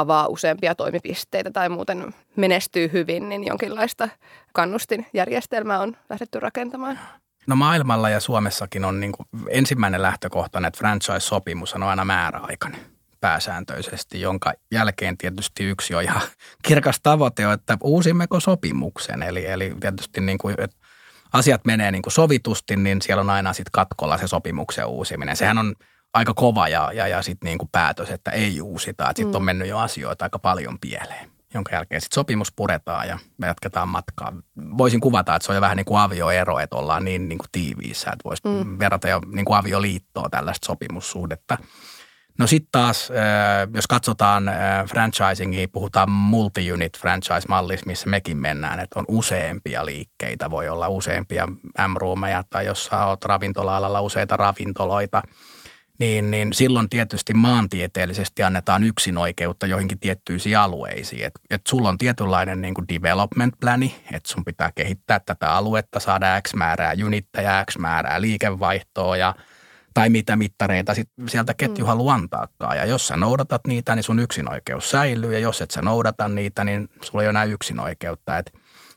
avaa 0.00 0.28
useampia 0.28 0.74
toimipisteitä 0.74 1.50
tai 1.50 1.68
muuten 1.68 2.14
menestyy 2.36 2.92
hyvin, 2.92 3.28
niin 3.28 3.46
jonkinlaista 3.46 4.08
kannustinjärjestelmää 4.52 5.80
on 5.80 5.96
lähdetty 6.10 6.40
rakentamaan. 6.40 6.98
No 7.46 7.56
maailmalla 7.56 8.10
ja 8.10 8.20
Suomessakin 8.20 8.84
on 8.84 9.00
niin 9.00 9.12
kuin 9.12 9.26
ensimmäinen 9.50 10.02
lähtökohta, 10.02 10.66
että 10.66 10.78
franchise-sopimus 10.78 11.74
on 11.74 11.82
aina 11.82 12.04
määräaikainen 12.04 12.80
pääsääntöisesti, 13.20 14.20
jonka 14.20 14.52
jälkeen 14.72 15.18
tietysti 15.18 15.64
yksi 15.64 15.94
on 15.94 16.02
ihan 16.02 16.22
kirkas 16.68 17.00
tavoite, 17.02 17.46
on, 17.46 17.52
että 17.52 17.78
uusimmeko 17.82 18.40
sopimuksen. 18.40 19.22
Eli, 19.22 19.46
eli 19.46 19.74
tietysti 19.80 20.20
niin 20.20 20.38
kuin, 20.38 20.54
että 20.58 20.76
asiat 21.32 21.64
menee 21.64 21.90
niin 21.90 22.02
kuin 22.02 22.12
sovitusti, 22.12 22.76
niin 22.76 23.02
siellä 23.02 23.20
on 23.20 23.30
aina 23.30 23.52
sitten 23.52 23.72
katkolla 23.72 24.18
se 24.18 24.28
sopimuksen 24.28 24.86
uusiminen. 24.86 25.36
Sehän 25.36 25.58
on 25.58 25.74
aika 26.14 26.34
kova 26.34 26.68
ja, 26.68 26.92
ja, 26.92 27.08
ja 27.08 27.22
sitten 27.22 27.46
niin 27.46 27.58
kuin 27.58 27.68
päätös, 27.72 28.10
että 28.10 28.30
ei 28.30 28.60
uusita. 28.60 29.06
Sitten 29.06 29.26
mm. 29.26 29.34
on 29.34 29.44
mennyt 29.44 29.68
jo 29.68 29.78
asioita 29.78 30.24
aika 30.24 30.38
paljon 30.38 30.78
pieleen, 30.80 31.30
jonka 31.54 31.74
jälkeen 31.74 32.00
sitten 32.00 32.14
sopimus 32.14 32.52
puretaan 32.52 33.08
ja 33.08 33.18
me 33.38 33.46
jatketaan 33.46 33.88
matkaa. 33.88 34.32
Voisin 34.78 35.00
kuvata, 35.00 35.36
että 35.36 35.46
se 35.46 35.52
on 35.52 35.56
jo 35.56 35.60
vähän 35.60 35.76
niin 35.76 35.84
kuin 35.84 36.00
avioero, 36.00 36.58
että 36.58 36.76
ollaan 36.76 37.04
niin, 37.04 37.28
niin 37.28 37.38
kuin 37.38 37.48
tiiviissä, 37.52 38.10
että 38.10 38.24
voisi 38.24 38.42
mm. 38.44 38.78
verrata 38.78 39.08
jo 39.08 39.20
niin 39.26 39.44
kuin 39.44 39.58
avioliittoa 39.58 40.28
tällaista 40.30 40.66
sopimussuhdetta. 40.66 41.58
No 42.38 42.46
sitten 42.46 42.68
taas, 42.72 43.12
jos 43.74 43.86
katsotaan 43.86 44.50
franchisingia, 44.88 45.68
puhutaan 45.72 46.10
multi-unit 46.10 46.98
franchise-mallissa, 46.98 47.86
missä 47.86 48.08
mekin 48.08 48.36
mennään, 48.36 48.80
että 48.80 48.98
on 48.98 49.04
useampia 49.08 49.86
liikkeitä, 49.86 50.50
voi 50.50 50.68
olla 50.68 50.88
useampia 50.88 51.46
M-roomeja 51.88 52.44
tai 52.50 52.66
jos 52.66 52.84
sä 52.84 53.06
oot 53.06 53.24
ravintola-alalla 53.24 54.00
useita 54.00 54.36
ravintoloita, 54.36 55.22
niin, 55.98 56.30
niin 56.30 56.52
silloin 56.52 56.88
tietysti 56.88 57.34
maantieteellisesti 57.34 58.42
annetaan 58.42 58.84
yksin 58.84 59.18
oikeutta 59.18 59.66
joihinkin 59.66 59.98
tiettyisiin 59.98 60.58
alueisiin. 60.58 61.24
Että 61.24 61.40
et 61.50 61.62
sulla 61.68 61.88
on 61.88 61.98
tietynlainen 61.98 62.60
niin 62.60 62.74
kuin 62.74 62.88
development 62.88 63.54
plani, 63.60 63.94
että 64.12 64.32
sun 64.32 64.44
pitää 64.44 64.72
kehittää 64.74 65.20
tätä 65.20 65.52
aluetta, 65.52 66.00
saada 66.00 66.40
X 66.40 66.54
määrää 66.54 66.92
junittäjä, 66.92 67.64
X 67.70 67.78
määrää 67.78 68.20
liikevaihtoa 68.20 69.16
ja– 69.16 69.34
tai 69.98 70.10
mitä 70.10 70.36
mittareita 70.36 70.94
sit 70.94 71.10
sieltä 71.28 71.54
ketju 71.54 71.84
mm. 71.84 71.86
haluaa 71.86 72.14
antaakaan. 72.14 72.76
Ja 72.76 72.84
jos 72.84 73.06
sä 73.06 73.16
noudatat 73.16 73.66
niitä, 73.66 73.94
niin 73.94 74.02
sun 74.02 74.18
yksinoikeus 74.18 74.90
säilyy, 74.90 75.32
ja 75.32 75.38
jos 75.38 75.62
et 75.62 75.70
sä 75.70 75.82
noudata 75.82 76.28
niitä, 76.28 76.64
niin 76.64 76.88
sulla 77.02 77.22
ei 77.22 77.26
ole 77.26 77.30
enää 77.30 77.44
yksinoikeutta. 77.44 78.38
Et, 78.38 78.46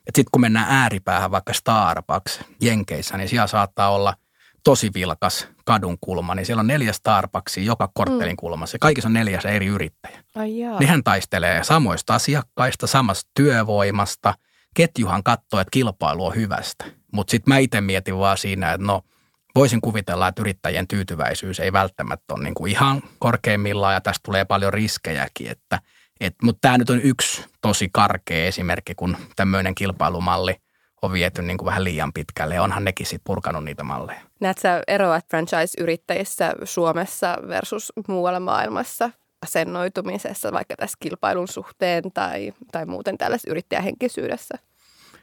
et 0.08 0.16
sitten 0.16 0.32
kun 0.32 0.42
mennään 0.42 0.68
ääripäähän 0.70 1.32
vaikka 1.32 1.54
Starbucks 1.54 2.40
Jenkeissä, 2.62 3.18
niin 3.18 3.30
siellä 3.30 3.48
saattaa 3.48 3.92
olla 3.92 4.14
tosi 4.64 4.90
vilkas 4.94 5.48
kadun 5.66 5.98
kulma, 6.02 6.36
niin 6.36 6.46
siellä 6.46 6.60
on 6.60 6.68
neljä 6.68 6.94
Starbucksia 6.94 7.64
joka 7.64 7.90
korttelin 7.94 8.34
mm. 8.34 8.38
kulmassa. 8.38 8.78
Kaikissa 8.80 9.08
on 9.08 9.14
neljäs 9.14 9.46
eri 9.46 9.66
yrittäjä. 9.66 10.24
Ai 10.36 10.52
Nehän 10.80 11.04
taistelee 11.04 11.64
samoista 11.64 12.16
asiakkaista, 12.16 12.88
samasta 12.88 13.32
työvoimasta. 13.36 14.34
Ketjuhan 14.74 15.24
katsoo, 15.24 15.60
että 15.60 15.72
kilpailu 15.72 16.26
on 16.26 16.36
hyvästä. 16.36 16.86
Mutta 17.14 17.32
sitten 17.32 17.54
mä 17.54 17.58
itse 17.58 17.82
mietin 17.82 18.18
vaan 18.18 18.38
siinä, 18.38 18.74
että 18.74 18.88
no– 18.88 19.02
voisin 19.56 19.82
kuvitella, 19.82 20.28
että 20.28 20.42
yrittäjien 20.42 20.88
tyytyväisyys 20.88 21.60
ei 21.60 21.74
välttämättä 21.74 22.34
ole 22.34 22.44
niin 22.44 22.54
kuin 22.54 22.72
ihan 22.72 23.02
korkeimmillaan 23.20 23.94
ja 23.94 24.02
tästä 24.02 24.20
tulee 24.26 24.46
paljon 24.46 24.74
riskejäkin. 24.74 25.52
Että, 25.52 25.80
et, 26.20 26.36
mutta 26.44 26.60
tämä 26.62 26.78
nyt 26.78 26.90
on 26.90 27.02
yksi 27.02 27.46
tosi 27.62 27.90
karkea 27.94 28.46
esimerkki, 28.46 28.96
kun 28.96 29.18
tämmöinen 29.36 29.76
kilpailumalli 29.76 30.56
on 31.02 31.14
viety 31.14 31.42
niin 31.42 31.58
kuin 31.58 31.66
vähän 31.66 31.84
liian 31.84 32.14
pitkälle 32.14 32.56
ja 32.56 32.64
onhan 32.64 32.84
nekin 32.84 33.06
sitten 33.06 33.24
purkanut 33.24 33.64
niitä 33.64 33.84
malleja. 33.84 34.22
Näetkö 34.40 34.62
sä 34.62 34.84
eroa 34.88 35.22
franchise-yrittäjissä 35.30 36.54
Suomessa 36.64 37.38
versus 37.48 37.94
muualla 38.08 38.40
maailmassa 38.40 39.10
asennoitumisessa, 39.44 40.52
vaikka 40.52 40.76
tässä 40.76 40.98
kilpailun 41.00 41.48
suhteen 41.48 42.04
tai, 42.14 42.54
tai 42.72 42.86
muuten 42.86 43.18
tällaisessa 43.18 43.52
yrittäjähenkisyydessä? 43.52 44.58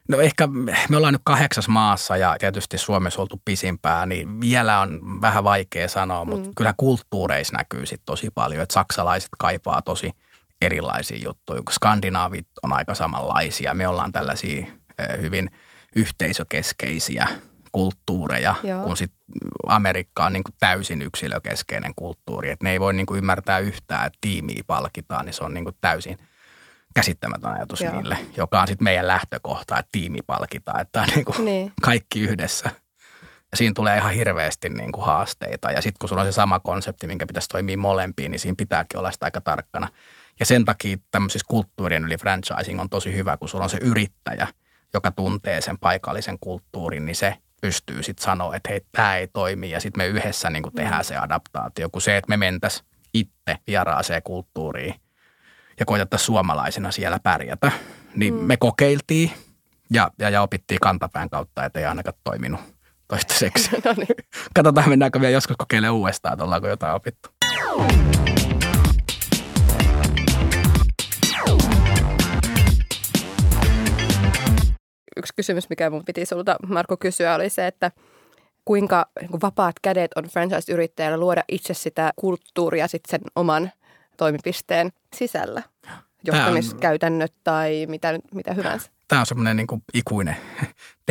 No 0.08 0.20
ehkä 0.20 0.48
me 0.88 0.96
ollaan 0.96 1.14
nyt 1.14 1.22
kahdeksas 1.24 1.68
maassa 1.68 2.16
ja 2.16 2.36
tietysti 2.38 2.78
Suomessa 2.78 3.22
oltu 3.22 3.42
pisimpää, 3.44 4.06
niin 4.06 4.40
vielä 4.40 4.80
on 4.80 5.20
vähän 5.20 5.44
vaikea 5.44 5.88
sanoa, 5.88 6.24
mutta 6.24 6.48
mm. 6.48 6.54
kyllä 6.56 6.74
kulttuureissa 6.76 7.56
näkyy 7.56 7.86
sitten 7.86 8.06
tosi 8.06 8.30
paljon, 8.34 8.62
että 8.62 8.72
saksalaiset 8.72 9.28
kaipaa 9.38 9.82
tosi 9.82 10.12
erilaisia 10.62 11.18
juttuja, 11.24 11.62
kun 11.62 11.72
skandinaavit 11.72 12.46
on 12.62 12.72
aika 12.72 12.94
samanlaisia. 12.94 13.74
Me 13.74 13.88
ollaan 13.88 14.12
tällaisia 14.12 14.66
hyvin 15.20 15.50
yhteisökeskeisiä 15.96 17.28
kulttuureja, 17.72 18.54
Joo. 18.62 18.84
kun 18.84 18.96
sitten 18.96 19.20
Amerikka 19.66 20.26
on 20.26 20.32
niin 20.32 20.44
kuin 20.44 20.54
täysin 20.60 21.02
yksilökeskeinen 21.02 21.92
kulttuuri. 21.96 22.50
Että 22.50 22.64
ne 22.64 22.72
ei 22.72 22.80
voi 22.80 22.94
niin 22.94 23.06
kuin 23.06 23.18
ymmärtää 23.18 23.58
yhtään, 23.58 24.06
että 24.06 24.18
tiimiä 24.20 24.62
palkitaan, 24.66 25.26
niin 25.26 25.34
se 25.34 25.44
on 25.44 25.54
niin 25.54 25.64
kuin 25.64 25.76
täysin– 25.80 26.18
käsittämätön 26.94 27.50
ajatus 27.50 27.80
Joo. 27.80 27.92
niille, 27.92 28.18
joka 28.36 28.60
on 28.60 28.66
sitten 28.66 28.84
meidän 28.84 29.06
lähtökohta, 29.06 29.78
että 29.78 29.88
tiimi 29.92 30.18
palkitaan, 30.26 30.80
että 30.80 31.02
on 31.02 31.08
niin 31.14 31.24
kuin 31.24 31.44
niin. 31.44 31.72
kaikki 31.82 32.20
yhdessä. 32.20 32.70
Ja 33.50 33.56
siinä 33.56 33.72
tulee 33.74 33.96
ihan 33.96 34.12
hirveästi 34.12 34.68
niin 34.68 34.92
kuin 34.92 35.06
haasteita. 35.06 35.70
Ja 35.70 35.82
sitten 35.82 35.98
kun 35.98 36.08
sulla 36.08 36.22
on 36.22 36.28
se 36.28 36.32
sama 36.32 36.60
konsepti, 36.60 37.06
minkä 37.06 37.26
pitäisi 37.26 37.48
toimia 37.48 37.78
molempiin, 37.78 38.30
niin 38.30 38.40
siinä 38.40 38.54
pitääkin 38.58 38.98
olla 38.98 39.10
sitä 39.10 39.26
aika 39.26 39.40
tarkkana. 39.40 39.88
Ja 40.40 40.46
sen 40.46 40.64
takia 40.64 40.96
tämmöisissä 41.10 41.46
kulttuurien 41.48 42.04
yli 42.04 42.16
franchising 42.16 42.80
on 42.80 42.88
tosi 42.88 43.14
hyvä, 43.14 43.36
kun 43.36 43.48
sulla 43.48 43.64
on 43.64 43.70
se 43.70 43.78
yrittäjä, 43.80 44.48
joka 44.94 45.10
tuntee 45.10 45.60
sen 45.60 45.78
paikallisen 45.78 46.38
kulttuurin, 46.40 47.06
niin 47.06 47.16
se 47.16 47.36
pystyy 47.60 48.02
sitten 48.02 48.24
sanoa, 48.24 48.56
että 48.56 48.68
hei, 48.70 48.80
tämä 48.92 49.16
ei 49.16 49.28
toimi 49.28 49.70
ja 49.70 49.80
sitten 49.80 50.00
me 50.00 50.06
yhdessä 50.06 50.50
niin 50.50 50.64
tehdään 50.76 51.04
se 51.04 51.16
adaptaatio, 51.16 51.88
kun 51.90 52.02
se, 52.02 52.16
että 52.16 52.28
me 52.28 52.36
mentäisiin 52.36 52.86
itse 53.14 53.58
vieraaseen 53.66 54.22
kulttuuriin– 54.22 54.94
ja 55.80 55.86
koitettaisiin 55.86 56.26
suomalaisina 56.26 56.90
siellä 56.90 57.18
pärjätä. 57.22 57.72
Niin 58.14 58.34
mm. 58.34 58.40
me 58.40 58.56
kokeiltiin 58.56 59.30
ja, 59.92 60.10
ja, 60.18 60.30
ja 60.30 60.42
opittiin 60.42 60.80
kantapään 60.80 61.30
kautta, 61.30 61.64
että 61.64 61.80
ei 61.80 61.86
ainakaan 61.86 62.18
toiminut 62.24 62.60
toistaiseksi. 63.08 63.70
no 63.84 63.94
niin. 63.96 64.28
Katsotaan, 64.54 64.88
mennäänkö 64.88 65.20
vielä 65.20 65.32
joskus 65.32 65.56
kokeilemaan 65.56 65.94
uudestaan, 65.94 66.32
että 66.32 66.44
ollaanko 66.44 66.68
jotain 66.68 66.94
opittu. 66.94 67.28
Yksi 75.18 75.32
kysymys, 75.36 75.70
mikä 75.70 75.90
mun 75.90 76.04
piti 76.04 76.26
sulta, 76.26 76.56
Marko, 76.66 76.96
kysyä, 76.96 77.34
oli 77.34 77.50
se, 77.50 77.66
että 77.66 77.90
kuinka 78.64 79.06
niin 79.20 79.30
kuin 79.30 79.40
vapaat 79.40 79.76
kädet 79.82 80.10
on 80.16 80.24
franchise-yrittäjällä 80.24 81.16
luoda 81.16 81.44
itse 81.48 81.74
sitä 81.74 82.12
kulttuuria 82.16 82.88
sitten 82.88 83.10
sen 83.10 83.30
oman 83.36 83.70
toimipisteen 84.16 84.90
sisällä? 85.16 85.62
Johtamiskäytännöt 86.24 87.34
tai 87.44 87.86
mitä, 87.88 88.18
mitä 88.34 88.54
hyvänsä? 88.54 88.90
Tämä 89.08 89.20
on 89.20 89.26
semmoinen 89.26 89.56
niin 89.56 89.66
kuin 89.66 89.82
ikuinen 89.94 90.36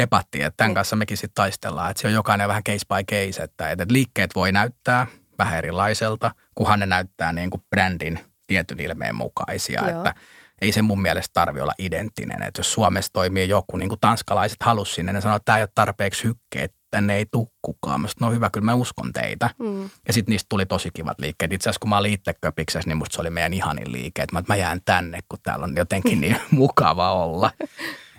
debatti, 0.02 0.42
että 0.42 0.58
tämän 0.58 0.70
niin. 0.70 0.76
kanssa 0.76 0.96
mekin 0.96 1.18
sitten 1.18 1.36
taistellaan. 1.36 1.92
Että 1.92 2.02
se 2.02 2.08
on 2.08 2.14
jokainen 2.14 2.48
vähän 2.48 2.64
case 2.64 2.86
by 2.88 3.16
case, 3.16 3.44
että, 3.44 3.72
että 3.72 3.86
liikkeet 3.90 4.36
voi 4.36 4.52
näyttää 4.52 5.08
vähän 5.38 5.58
erilaiselta, 5.58 6.32
kunhan 6.56 6.80
ne 6.80 6.86
näyttää 6.86 7.34
niin 7.34 7.50
kuin 7.50 7.64
brändin 7.70 8.20
tietyn 8.48 8.80
ilmeen 8.80 9.16
mukaisia. 9.16 9.90
Joo. 9.90 9.98
Että 9.98 10.14
ei 10.62 10.72
se 10.72 10.82
mun 10.82 11.02
mielestä 11.02 11.34
tarvi 11.34 11.62
olla 11.62 11.74
identtinen. 11.78 12.44
Että 12.44 12.60
jos 12.60 12.74
Suomessa 12.74 13.14
toimii 13.14 13.50
joku, 13.50 13.78
niin 13.78 13.90
kuin 13.90 14.00
tanskalaiset 14.00 14.64
halus 14.64 14.96
sinne, 14.96 15.14
ne 15.14 15.22
sanoo, 15.22 15.36
että 15.36 15.46
tämä 15.46 15.58
ei 15.58 15.64
ole 15.64 15.70
tarpeeksi 15.76 16.24
hykkeet, 16.24 16.74
tänne 16.92 17.16
ei 17.16 17.26
tuu 17.26 17.50
kukaan. 17.62 18.02
Mä 18.02 18.08
sanoin, 18.08 18.32
no 18.32 18.36
hyvä, 18.36 18.50
kyllä 18.50 18.66
mä 18.66 18.74
uskon 18.74 19.14
teitä. 19.14 19.50
Mm. 19.60 19.90
Ja 20.08 20.14
sitten 20.14 20.32
niistä 20.32 20.50
tuli 20.50 20.66
tosi 20.66 20.90
kivat 20.94 21.20
liikkeet. 21.20 21.54
Itse 21.54 21.70
asiassa 21.70 21.80
kun 21.80 21.90
mä 21.90 21.98
olin 21.98 22.14
itse 22.14 22.34
köpiksessä, 22.42 22.90
niin 22.90 22.98
musta 22.98 23.16
se 23.16 23.22
oli 23.22 23.30
meidän 23.30 23.54
ihanin 23.54 23.92
liike. 23.92 24.22
Että 24.22 24.36
mä, 24.36 24.40
että 24.40 24.54
mä 24.54 24.58
jään 24.58 24.82
tänne, 24.86 25.20
kun 25.30 25.40
täällä 25.44 25.64
on 25.64 25.76
jotenkin 25.76 26.22
niin 26.22 26.38
mukava 26.52 27.14
olla. 27.14 27.52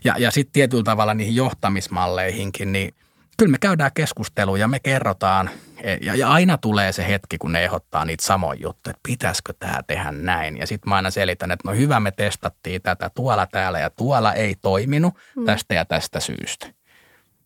Ja, 0.04 0.14
ja 0.18 0.30
sitten 0.30 0.52
tietyllä 0.52 0.84
tavalla 0.84 1.14
niihin 1.14 1.36
johtamismalleihinkin, 1.36 2.72
niin 2.72 2.94
kyllä 3.38 3.50
me 3.50 3.58
käydään 3.58 3.90
keskusteluja, 3.94 4.68
me 4.68 4.80
kerrotaan. 4.80 5.50
E, 5.82 5.94
ja, 6.02 6.14
ja 6.14 6.30
aina 6.30 6.58
tulee 6.58 6.92
se 6.92 7.08
hetki, 7.08 7.38
kun 7.38 7.52
ne 7.52 7.64
ehdottaa 7.64 8.04
niitä 8.04 8.26
samoja 8.26 8.60
juttuja, 8.60 8.90
että 8.90 9.00
pitäisikö 9.08 9.52
tämä 9.58 9.82
tehdä 9.86 10.12
näin. 10.12 10.58
Ja 10.58 10.66
sitten 10.66 10.88
mä 10.88 10.96
aina 10.96 11.10
selitän, 11.10 11.50
että 11.50 11.68
no 11.68 11.76
hyvä, 11.76 12.00
me 12.00 12.10
testattiin 12.10 12.82
tätä 12.82 13.10
tuolla, 13.14 13.46
täällä 13.46 13.78
ja 13.78 13.90
tuolla 13.90 14.32
ei 14.32 14.54
toiminut 14.62 15.14
mm. 15.36 15.44
tästä 15.44 15.74
ja 15.74 15.84
tästä 15.84 16.20
syystä 16.20 16.66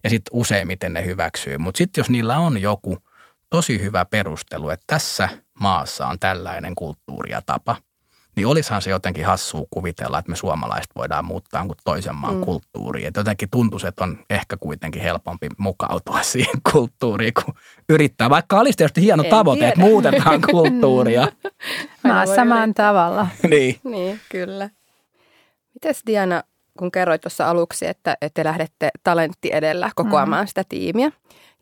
ja 0.05 0.11
sitten 0.11 0.31
useimmiten 0.33 0.93
ne 0.93 1.05
hyväksyy. 1.05 1.59
Mutta 1.59 1.79
sitten 1.79 2.01
jos 2.01 2.11
niillä 2.11 2.39
on 2.39 2.63
joku 2.63 2.99
tosi 3.51 3.81
hyvä 3.81 4.05
perustelu, 4.05 4.71
että 4.71 4.85
tässä 4.87 5.29
maassa 5.61 6.07
on 6.07 6.19
tällainen 6.19 6.75
kulttuuri 6.75 7.31
ja 7.31 7.43
tapa, 7.47 7.77
niin 8.37 8.47
olisihan 8.47 8.83
se 8.83 8.91
jotenkin 8.91 9.27
hassua 9.27 9.67
kuvitella, 9.71 10.19
että 10.19 10.31
me 10.31 10.37
suomalaiset 10.37 10.91
voidaan 10.97 11.25
muuttaa 11.25 11.67
kuin 11.67 11.77
toisen 11.85 12.15
maan 12.15 12.35
mm. 12.35 12.41
kulttuuriin. 12.41 13.07
Että 13.07 13.21
jotenkin 13.21 13.51
tuntuisi, 13.51 13.87
että 13.87 14.05
on 14.05 14.19
ehkä 14.31 14.57
kuitenkin 14.57 15.03
helpompi 15.03 15.49
mukautua 15.59 16.23
siihen 16.33 16.61
kulttuuriin, 16.73 17.35
kun 17.35 17.55
yrittää. 17.89 18.31
Vaikka 18.31 18.61
olisi 18.61 18.77
tietysti 18.77 19.03
hieno 19.03 19.23
en 19.23 19.31
tavoite, 19.31 19.59
tiedä. 19.59 19.69
että 19.69 19.81
muutetaan 19.81 20.41
kulttuuria. 20.51 21.29
Maa 22.05 22.27
samaan 22.27 22.75
tavalla. 22.75 23.27
niin. 23.51 23.81
Niin, 23.85 24.21
kyllä. 24.29 24.71
Mites 25.75 26.03
Diana, 26.07 26.43
kun 26.79 26.93
kerroit 26.93 27.21
tuossa 27.21 27.51
aluksi, 27.51 27.87
että 27.87 28.17
te 28.35 28.45
lähdette 28.45 28.91
talentti 29.05 29.51
edellä 29.53 29.91
kokoamaan 29.95 30.45
mm. 30.45 30.49
sitä 30.49 30.63
tiimiä 30.69 31.13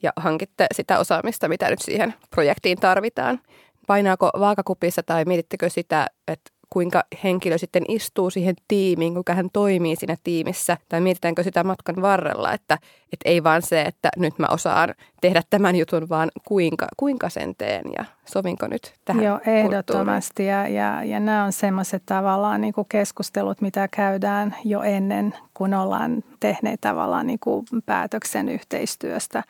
ja 0.03 0.13
hankitte 0.17 0.67
sitä 0.75 0.99
osaamista, 0.99 1.49
mitä 1.49 1.71
nyt 1.71 1.83
siihen 1.83 2.15
projektiin 2.31 2.79
tarvitaan. 2.79 3.41
Painaako 3.87 4.31
vaakakupissa 4.39 5.03
tai 5.03 5.25
mietittekö 5.25 5.71
sitä, 5.71 6.07
että 6.29 6.51
kuinka 6.71 7.05
henkilö 7.25 7.59
sitten 7.59 7.83
istuu 7.89 8.31
siihen 8.31 8.55
tiimiin, 8.69 9.13
kuinka 9.13 9.35
hän 9.35 9.49
toimii 9.53 9.97
siinä 9.97 10.17
tiimissä, 10.25 10.77
tai 10.89 11.01
mietitäänkö 11.01 11.43
sitä 11.43 11.65
matkan 11.65 12.03
varrella, 12.03 12.53
että, 12.53 12.79
että 13.13 13.29
ei 13.29 13.45
vaan 13.45 13.63
se, 13.63 13.83
että 13.83 14.09
nyt 14.17 14.39
mä 14.39 14.47
osaan 14.51 14.95
tehdä 15.21 15.43
tämän 15.51 15.77
jutun, 15.77 16.09
vaan 16.09 16.31
kuinka, 16.45 16.87
kuinka 16.97 17.29
sen 17.29 17.55
teen 17.59 17.85
ja 17.99 18.05
sovinko 18.25 18.67
nyt 18.67 18.95
tähän 19.05 19.25
Joo, 19.25 19.41
ehdottomasti, 19.47 20.47
ja, 20.47 20.69
ja, 20.69 21.05
ja 21.05 21.21
nämä 21.21 21.45
on 21.45 21.53
semmoiset 21.53 22.03
tavallaan 22.07 22.61
niin 22.61 22.75
kuin 22.75 22.87
keskustelut, 22.89 23.61
mitä 23.61 23.89
käydään 23.89 24.57
jo 24.65 24.83
ennen, 24.83 25.35
kun 25.55 25.75
ollaan 25.75 26.25
tehneet 26.41 26.81
tavallaan 26.81 27.27
niin 27.27 27.41
kuin 27.41 27.67
päätöksen 27.87 28.49
yhteistyöstä, 28.49 29.43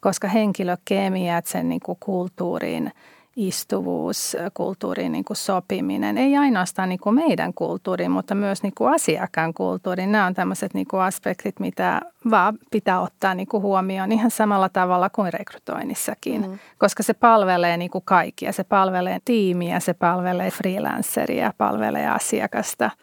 koska 0.00 0.28
henkilökemiat 0.28 1.46
sen 1.46 1.68
niin 1.68 1.80
kuin 1.80 1.98
kulttuuriin– 2.00 2.92
istuvuus, 3.48 4.36
kulttuuriin 4.54 5.12
niin 5.12 5.24
kuin 5.24 5.36
sopiminen, 5.36 6.18
ei 6.18 6.36
ainoastaan 6.36 6.88
niin 6.88 7.00
kuin 7.00 7.14
meidän 7.14 7.54
kulttuuriin, 7.54 8.10
mutta 8.10 8.34
myös 8.34 8.62
niin 8.62 8.72
kuin 8.78 8.94
asiakkaan 8.94 9.54
kulttuuriin. 9.54 10.12
Nämä 10.12 10.26
on 10.26 10.34
tämmöiset 10.34 10.74
niin 10.74 10.86
kuin 10.90 11.02
aspektit, 11.02 11.60
mitä 11.60 12.00
vaan 12.30 12.58
pitää 12.70 13.00
ottaa 13.00 13.34
niin 13.34 13.48
kuin 13.48 13.62
huomioon 13.62 14.12
ihan 14.12 14.30
samalla 14.30 14.68
tavalla 14.68 15.10
kuin 15.10 15.32
rekrytoinnissakin, 15.32 16.50
mm. 16.50 16.58
koska 16.78 17.02
se 17.02 17.14
palvelee 17.14 17.76
niin 17.76 17.90
kuin 17.90 18.04
kaikkia. 18.04 18.52
Se 18.52 18.64
palvelee 18.64 19.18
tiimiä, 19.24 19.80
se 19.80 19.94
palvelee 19.94 20.50
freelanceria, 20.50 21.52
palvelee 21.58 22.08
asiakasta– 22.08 22.90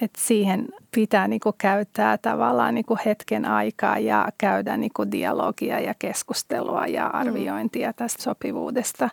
että 0.00 0.20
siihen 0.20 0.68
pitää 0.94 1.28
niin 1.28 1.40
kuin 1.40 1.54
käyttää 1.58 2.18
tavallaan 2.18 2.74
niin 2.74 2.84
kuin 2.84 3.00
hetken 3.06 3.44
aikaa 3.44 3.98
ja 3.98 4.28
käydä 4.38 4.76
niin 4.76 4.90
kuin 4.96 5.12
dialogia 5.12 5.80
ja 5.80 5.94
keskustelua 5.98 6.86
ja 6.86 7.04
mm. 7.04 7.20
arviointia 7.20 7.92
tästä 7.92 8.22
sopivuudesta. 8.22 9.08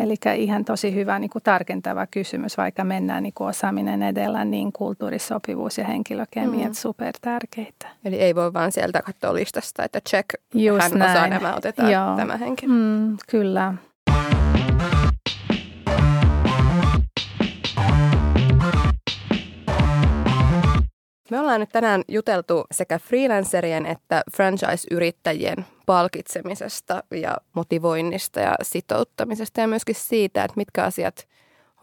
Eli 0.00 0.14
ihan 0.36 0.64
tosi 0.64 0.94
hyvä 0.94 1.18
niin 1.18 1.30
kuin 1.30 1.42
tarkentava 1.42 2.06
kysymys, 2.06 2.56
vaikka 2.56 2.84
mennään 2.84 3.22
niin 3.22 3.32
kuin 3.34 3.48
osaaminen 3.48 4.02
edellä, 4.02 4.44
niin 4.44 4.72
kulttuurisopivuus 4.72 5.78
ja 5.78 5.84
henkilökemiat 5.84 6.68
mm. 6.68 6.74
super 6.74 7.14
tärkeitä. 7.20 7.88
Eli 8.04 8.16
ei 8.16 8.34
voi 8.34 8.52
vaan 8.52 8.72
sieltä 8.72 9.02
katsoa 9.02 9.34
listasta, 9.34 9.84
että 9.84 10.00
check, 10.10 10.28
Just 10.54 10.82
hän 10.82 10.92
näin. 10.98 11.10
osaa 11.10 11.28
nämä, 11.28 11.54
otetaan 11.54 11.92
Joo. 11.92 12.16
tämä 12.16 12.36
henkilö. 12.36 12.72
Mm, 12.74 13.16
kyllä. 13.30 13.74
Me 21.34 21.40
ollaan 21.40 21.60
nyt 21.60 21.68
tänään 21.68 22.02
juteltu 22.08 22.64
sekä 22.72 22.98
freelancerien 22.98 23.86
että 23.86 24.22
franchise-yrittäjien 24.36 25.66
palkitsemisesta 25.86 27.02
ja 27.10 27.36
motivoinnista 27.52 28.40
ja 28.40 28.54
sitouttamisesta 28.62 29.60
ja 29.60 29.68
myöskin 29.68 29.94
siitä, 29.94 30.44
että 30.44 30.56
mitkä 30.56 30.84
asiat 30.84 31.28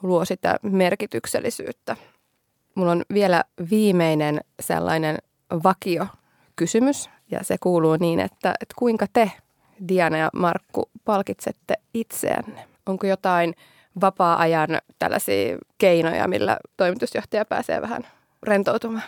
luo 0.03 0.25
sitä 0.25 0.55
merkityksellisyyttä. 0.61 1.95
Mulla 2.75 2.91
on 2.91 3.03
vielä 3.13 3.43
viimeinen 3.69 4.41
sellainen 4.59 5.17
vakio 5.63 6.07
kysymys 6.55 7.09
ja 7.31 7.43
se 7.43 7.57
kuuluu 7.57 7.97
niin, 7.99 8.19
että, 8.19 8.53
että 8.61 8.75
kuinka 8.77 9.05
te, 9.13 9.31
Diana 9.87 10.17
ja 10.17 10.29
Markku, 10.33 10.89
palkitsette 11.05 11.73
itseänne? 11.93 12.67
Onko 12.85 13.07
jotain 13.07 13.53
vapaa-ajan 14.01 14.69
tällaisia 14.99 15.57
keinoja, 15.77 16.27
millä 16.27 16.57
toimitusjohtaja 16.77 17.45
pääsee 17.45 17.81
vähän 17.81 18.03
rentoutumaan? 18.43 19.03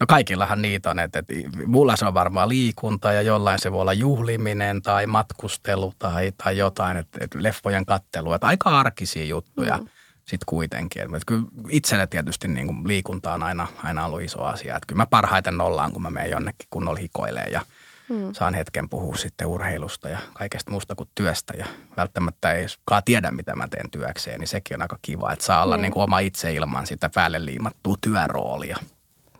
No 0.00 0.06
kaikillahan 0.06 0.62
niitä 0.62 0.90
on, 0.90 0.98
että, 0.98 1.18
että 1.18 1.34
mulla 1.66 1.96
se 1.96 2.06
on 2.06 2.14
varmaan 2.14 2.48
liikunta 2.48 3.12
ja 3.12 3.22
jollain 3.22 3.58
se 3.58 3.72
voi 3.72 3.80
olla 3.80 3.92
juhliminen 3.92 4.82
tai 4.82 5.06
matkustelu 5.06 5.92
tai, 5.98 6.32
tai 6.44 6.58
jotain, 6.58 6.96
että, 6.96 7.18
että 7.24 7.42
leffojen 7.42 7.86
kattelu, 7.86 8.32
että 8.32 8.46
aika 8.46 8.80
arkisia 8.80 9.24
juttuja 9.24 9.76
mm. 9.76 9.84
sitten 10.16 10.46
kuitenkin. 10.46 11.02
Että 11.02 11.18
kyllä 11.26 11.44
itselle 11.68 12.06
tietysti 12.06 12.48
niin 12.48 12.66
kuin 12.66 12.88
liikunta 12.88 13.34
on 13.34 13.42
aina, 13.42 13.66
aina 13.84 14.06
ollut 14.06 14.22
iso 14.22 14.42
asia, 14.42 14.76
että 14.76 14.86
kyllä 14.86 15.02
mä 15.02 15.06
parhaiten 15.06 15.56
nollaan, 15.56 15.92
kun 15.92 16.02
mä 16.02 16.10
menen 16.10 16.30
jonnekin 16.30 16.68
kunnolla 16.70 17.00
hikoilee 17.00 17.46
ja 17.52 17.60
mm. 18.08 18.32
saan 18.32 18.54
hetken 18.54 18.88
puhua 18.88 19.16
sitten 19.16 19.46
urheilusta 19.46 20.08
ja 20.08 20.18
kaikesta 20.32 20.70
muusta 20.70 20.94
kuin 20.94 21.08
työstä 21.14 21.54
ja 21.58 21.66
välttämättä 21.96 22.52
ei 22.52 22.66
tiedä, 23.04 23.30
mitä 23.30 23.56
mä 23.56 23.68
teen 23.68 23.90
työkseen, 23.90 24.40
niin 24.40 24.48
sekin 24.48 24.76
on 24.76 24.82
aika 24.82 24.98
kiva, 25.02 25.32
että 25.32 25.44
saa 25.44 25.62
olla 25.62 25.76
mm. 25.76 25.82
niin 25.82 25.92
kuin 25.92 26.02
oma 26.02 26.18
itse 26.18 26.52
ilman 26.52 26.86
sitä 26.86 27.10
päälle 27.14 27.44
liimattua 27.44 27.94
työroolia. 28.00 28.76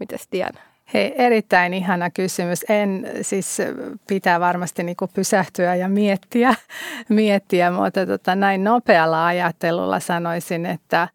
Mites 0.01 0.29
Diana? 0.33 0.61
Hei, 0.95 1.15
erittäin 1.17 1.75
ihana 1.75 2.11
kysymys. 2.11 2.65
En 2.69 3.07
siis 3.23 3.59
pitää 4.07 4.41
varmasti 4.41 4.83
niin 4.83 4.97
kuin 4.97 5.11
pysähtyä 5.15 5.75
ja 5.75 5.89
miettiä, 5.89 6.55
miettiä 7.09 7.71
mutta 7.71 8.07
tota, 8.07 8.35
näin 8.35 8.65
nopealla 8.65 9.27
ajattelulla 9.27 10.01
sanoisin, 10.01 10.67
että 10.67 11.09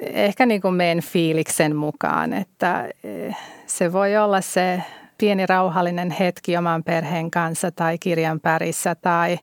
ehkä 0.00 0.46
niin 0.46 0.60
kuin 0.60 0.74
meidän 0.74 1.00
fiiliksen 1.00 1.76
mukaan, 1.76 2.32
että 2.32 2.88
eh, 3.04 3.36
se 3.66 3.92
voi 3.92 4.16
olla 4.16 4.40
se 4.40 4.82
pieni 5.18 5.46
rauhallinen 5.46 6.10
hetki 6.10 6.56
oman 6.56 6.84
perheen 6.84 7.30
kanssa 7.30 7.70
tai 7.70 7.98
kirjan 7.98 8.40
pärissä 8.40 8.94
tai 8.94 9.38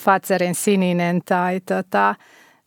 Fatserin 0.00 0.54
sininen 0.54 1.20
tai, 1.24 1.60
tota, 1.60 2.14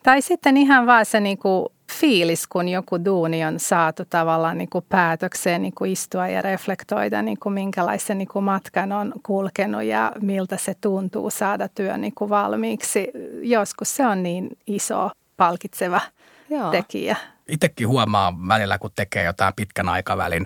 tai 0.04 0.22
sitten 0.22 0.58
ihan 0.58 0.88
vaan 0.88 1.06
se 1.06 1.20
niin 1.20 1.38
kuin 1.38 1.66
fiilis, 1.92 2.48
kun 2.48 2.68
joku 2.70 3.06
duuni 3.06 3.46
on 3.46 3.60
saatu 3.60 4.04
tavallaan 4.10 4.58
niin 4.58 4.70
kuin 4.70 4.86
päätökseen 4.90 5.62
niin 5.62 5.74
kuin 5.74 5.92
istua 5.92 6.28
ja 6.28 6.42
reflektoida, 6.42 7.22
niin 7.22 7.40
kuin 7.40 7.54
minkälaisen 7.54 8.18
niin 8.18 8.28
kuin 8.28 8.46
matkan 8.46 8.92
on 8.92 9.14
kulkenut 9.24 9.84
ja 9.84 10.12
miltä 10.22 10.58
se 10.58 10.74
tuntuu 10.82 11.30
saada 11.30 11.70
työ 11.70 11.98
niin 11.98 12.16
kuin 12.16 12.30
valmiiksi. 12.30 13.12
Joskus 13.42 13.96
se 13.96 14.08
on 14.08 14.24
niin 14.24 14.50
iso 14.68 15.10
palkitseva 15.38 16.02
Joo. 16.50 16.72
tekijä. 16.72 17.16
Itsekin 17.48 17.88
huomaa 17.88 18.34
välillä, 18.48 18.78
kun 18.78 18.92
tekee 18.96 19.24
jotain 19.24 19.54
pitkän 19.56 19.90
aikavälin 19.90 20.46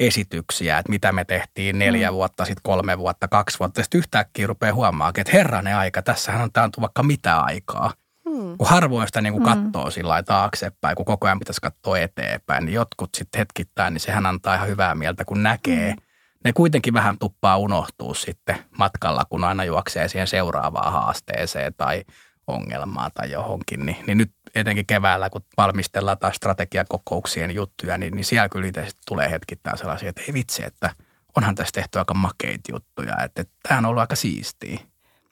esityksiä, 0.00 0.78
että 0.78 0.90
mitä 0.90 1.12
me 1.12 1.24
tehtiin 1.24 1.78
neljä 1.78 2.10
mm. 2.10 2.14
vuotta, 2.14 2.44
sitten 2.44 2.62
kolme 2.62 2.98
vuotta, 2.98 3.28
kaksi 3.28 3.58
vuotta. 3.58 3.82
Sitten 3.82 3.98
yhtäkkiä 3.98 4.46
rupeaa 4.46 4.74
huomaamaan, 4.74 5.12
että 5.16 5.32
herranen 5.32 5.76
aika, 5.76 6.02
tässähän 6.02 6.42
on 6.42 6.52
tämä 6.52 6.68
vaikka 6.80 7.02
mitä 7.02 7.40
aikaa– 7.40 7.92
Mm. 8.34 8.56
Kun 8.58 8.68
harvoin 8.68 9.06
sitä 9.06 9.20
niin 9.20 9.32
kuin 9.32 9.42
mm. 9.42 9.48
katsoo 9.48 9.90
sillä 9.90 10.22
taaksepäin, 10.22 10.96
kun 10.96 11.04
koko 11.04 11.26
ajan 11.26 11.38
pitäisi 11.38 11.60
katsoa 11.60 11.98
eteenpäin, 11.98 12.64
niin 12.64 12.74
jotkut 12.74 13.10
sitten 13.14 13.38
hetkittäin, 13.38 13.94
niin 13.94 14.00
sehän 14.00 14.26
antaa 14.26 14.54
ihan 14.54 14.68
hyvää 14.68 14.94
mieltä, 14.94 15.24
kun 15.24 15.42
näkee. 15.42 15.92
Mm. 15.92 16.02
Ne 16.44 16.52
kuitenkin 16.52 16.94
vähän 16.94 17.18
tuppaa 17.18 17.56
unohtuu 17.56 18.14
sitten 18.14 18.56
matkalla, 18.78 19.24
kun 19.24 19.44
aina 19.44 19.64
juoksee 19.64 20.08
siihen 20.08 20.26
seuraavaan 20.26 20.92
haasteeseen 20.92 21.74
tai 21.74 22.04
ongelmaa 22.46 23.10
tai 23.10 23.30
johonkin. 23.30 23.86
Niin, 23.86 24.04
niin 24.06 24.18
nyt 24.18 24.32
etenkin 24.54 24.86
keväällä, 24.86 25.30
kun 25.30 25.44
valmistellaan 25.56 26.18
taas 26.18 26.36
strategiakokouksien 26.36 27.54
juttuja, 27.54 27.98
niin, 27.98 28.14
niin 28.14 28.24
siellä 28.24 28.48
kyllä 28.48 28.66
itse 28.66 28.88
tulee 29.06 29.30
hetkittäin 29.30 29.78
sellaisia, 29.78 30.08
että 30.08 30.22
ei 30.22 30.34
vitsi, 30.34 30.64
että 30.64 30.90
onhan 31.36 31.54
tässä 31.54 31.72
tehty 31.72 31.98
aika 31.98 32.14
makeita 32.14 32.72
juttuja, 32.72 33.14
että, 33.24 33.42
että 33.42 33.54
tämä 33.68 33.78
on 33.78 33.86
ollut 33.86 34.00
aika 34.00 34.16
siistiä. 34.16 34.78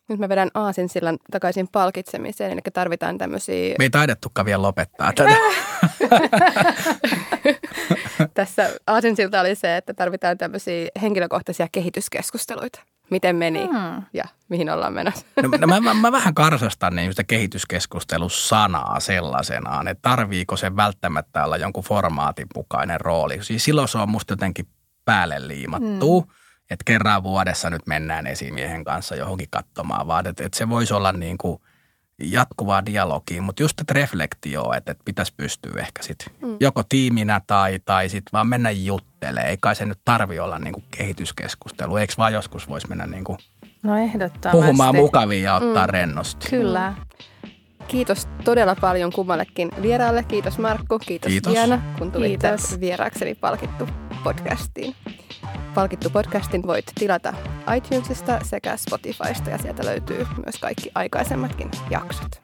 Nyt 0.08 0.18
mä 0.18 0.28
vedän 0.28 0.50
aasin 0.54 0.88
sillan 0.88 1.18
takaisin 1.30 1.68
palkitsemiseen, 1.72 2.52
eli 2.52 2.61
tarvitaan 2.72 3.18
tämmöisiä... 3.18 3.74
Me 3.78 3.85
ei 3.85 3.90
taidettukaan 3.90 4.44
vielä 4.44 4.62
lopettaa 4.62 5.12
tätä. 5.12 5.37
Tässä 8.35 8.70
aasinsilta 8.87 9.40
oli 9.40 9.54
se, 9.54 9.76
että 9.76 9.94
tarvitaan 9.94 10.38
tämmöisiä 10.38 10.88
henkilökohtaisia 11.02 11.68
kehityskeskusteluita. 11.72 12.82
Miten 13.12 13.37
meni 13.37 13.66
hmm. 13.66 14.03
ja 14.12 14.25
mihin 14.48 14.70
ollaan 14.70 14.92
menossa? 14.92 15.27
No, 15.42 15.48
no 15.59 15.66
mä, 15.66 15.81
mä, 15.81 15.94
mä, 15.94 16.12
vähän 16.12 16.35
karsastan 16.35 16.96
niin 16.96 17.12
sitä 17.12 17.25
kehityskeskustelusanaa 17.25 19.01
sellaisenaan, 19.01 19.88
että 19.88 20.03
tarviiko 20.03 20.57
se 20.57 20.77
välttämättä 20.77 21.44
olla 21.44 21.57
jonkun 21.57 21.85
formaatin 21.85 22.46
mukainen 22.55 23.01
rooli. 23.01 23.44
Siis 23.44 23.64
silloin 23.64 23.88
se 23.88 23.98
on 23.98 24.09
musta 24.09 24.33
jotenkin 24.33 24.66
päälle 25.05 25.48
liimattu. 25.48 26.20
Hmm 26.20 26.31
että 26.70 26.85
kerran 26.85 27.22
vuodessa 27.22 27.70
nyt 27.70 27.87
mennään 27.87 28.27
esimiehen 28.27 28.85
kanssa 28.85 29.16
johonkin 29.16 29.48
katsomaan, 29.51 30.07
vaan 30.07 30.27
että, 30.27 30.44
että 30.44 30.59
se 30.59 30.68
voisi 30.68 30.94
olla 30.94 31.12
niin 31.12 31.38
kuin 31.38 31.61
jatkuvaa 32.22 32.87
dialogia, 32.87 33.42
mutta 33.42 33.62
just 33.62 33.80
että 33.80 33.94
reflektio, 33.94 34.72
että, 34.76 34.92
että 34.92 35.04
pitäisi 35.04 35.35
pystyä 35.37 35.72
ehkä 35.80 36.02
sitten 36.02 36.35
mm. 36.42 36.56
joko 36.61 36.82
tiiminä 36.88 37.40
tai, 37.46 37.78
tai 37.85 38.08
sitten 38.08 38.32
vaan 38.32 38.46
mennä 38.46 38.70
juttelemaan. 38.70 39.46
Ei 39.46 39.56
kai 39.61 39.76
se 39.76 39.87
nyt 39.87 39.98
tarvi 40.04 40.38
olla 40.38 40.58
niin 40.58 40.72
kuin 40.72 40.85
kehityskeskustelu, 40.90 41.96
eikö 41.96 42.14
vaan 42.18 42.32
joskus 42.32 42.68
voisi 42.68 42.88
mennä 42.88 43.06
niin 43.06 43.24
kuin 43.24 43.38
no 43.82 43.92
puhumaan 44.52 44.96
mukavia 44.96 45.42
ja 45.42 45.54
ottaa 45.54 45.87
mm. 45.87 45.90
rennosti. 45.90 46.50
Kyllä. 46.50 46.94
Kiitos 47.88 48.28
todella 48.44 48.74
paljon 48.74 49.12
kummallekin 49.12 49.70
vieraalle. 49.82 50.22
Kiitos 50.22 50.58
Markku, 50.58 50.98
kiitos, 50.98 51.28
kiitos. 51.28 51.52
Diana, 51.52 51.82
kun 51.98 52.12
tulitte 52.12 52.48
kiitos. 52.48 52.80
vieraakseni 52.80 53.35
palkittu 53.35 53.88
podcastiin. 54.24 54.94
Palkittu 55.74 56.11
podcastin 56.11 56.62
voit 56.66 56.85
tilata 56.94 57.35
iTunesista 57.76 58.40
sekä 58.44 58.76
Spotifysta 58.76 59.50
ja 59.50 59.59
sieltä 59.59 59.85
löytyy 59.85 60.26
myös 60.44 60.59
kaikki 60.61 60.90
aikaisemmatkin 60.94 61.70
jaksot. 61.90 62.42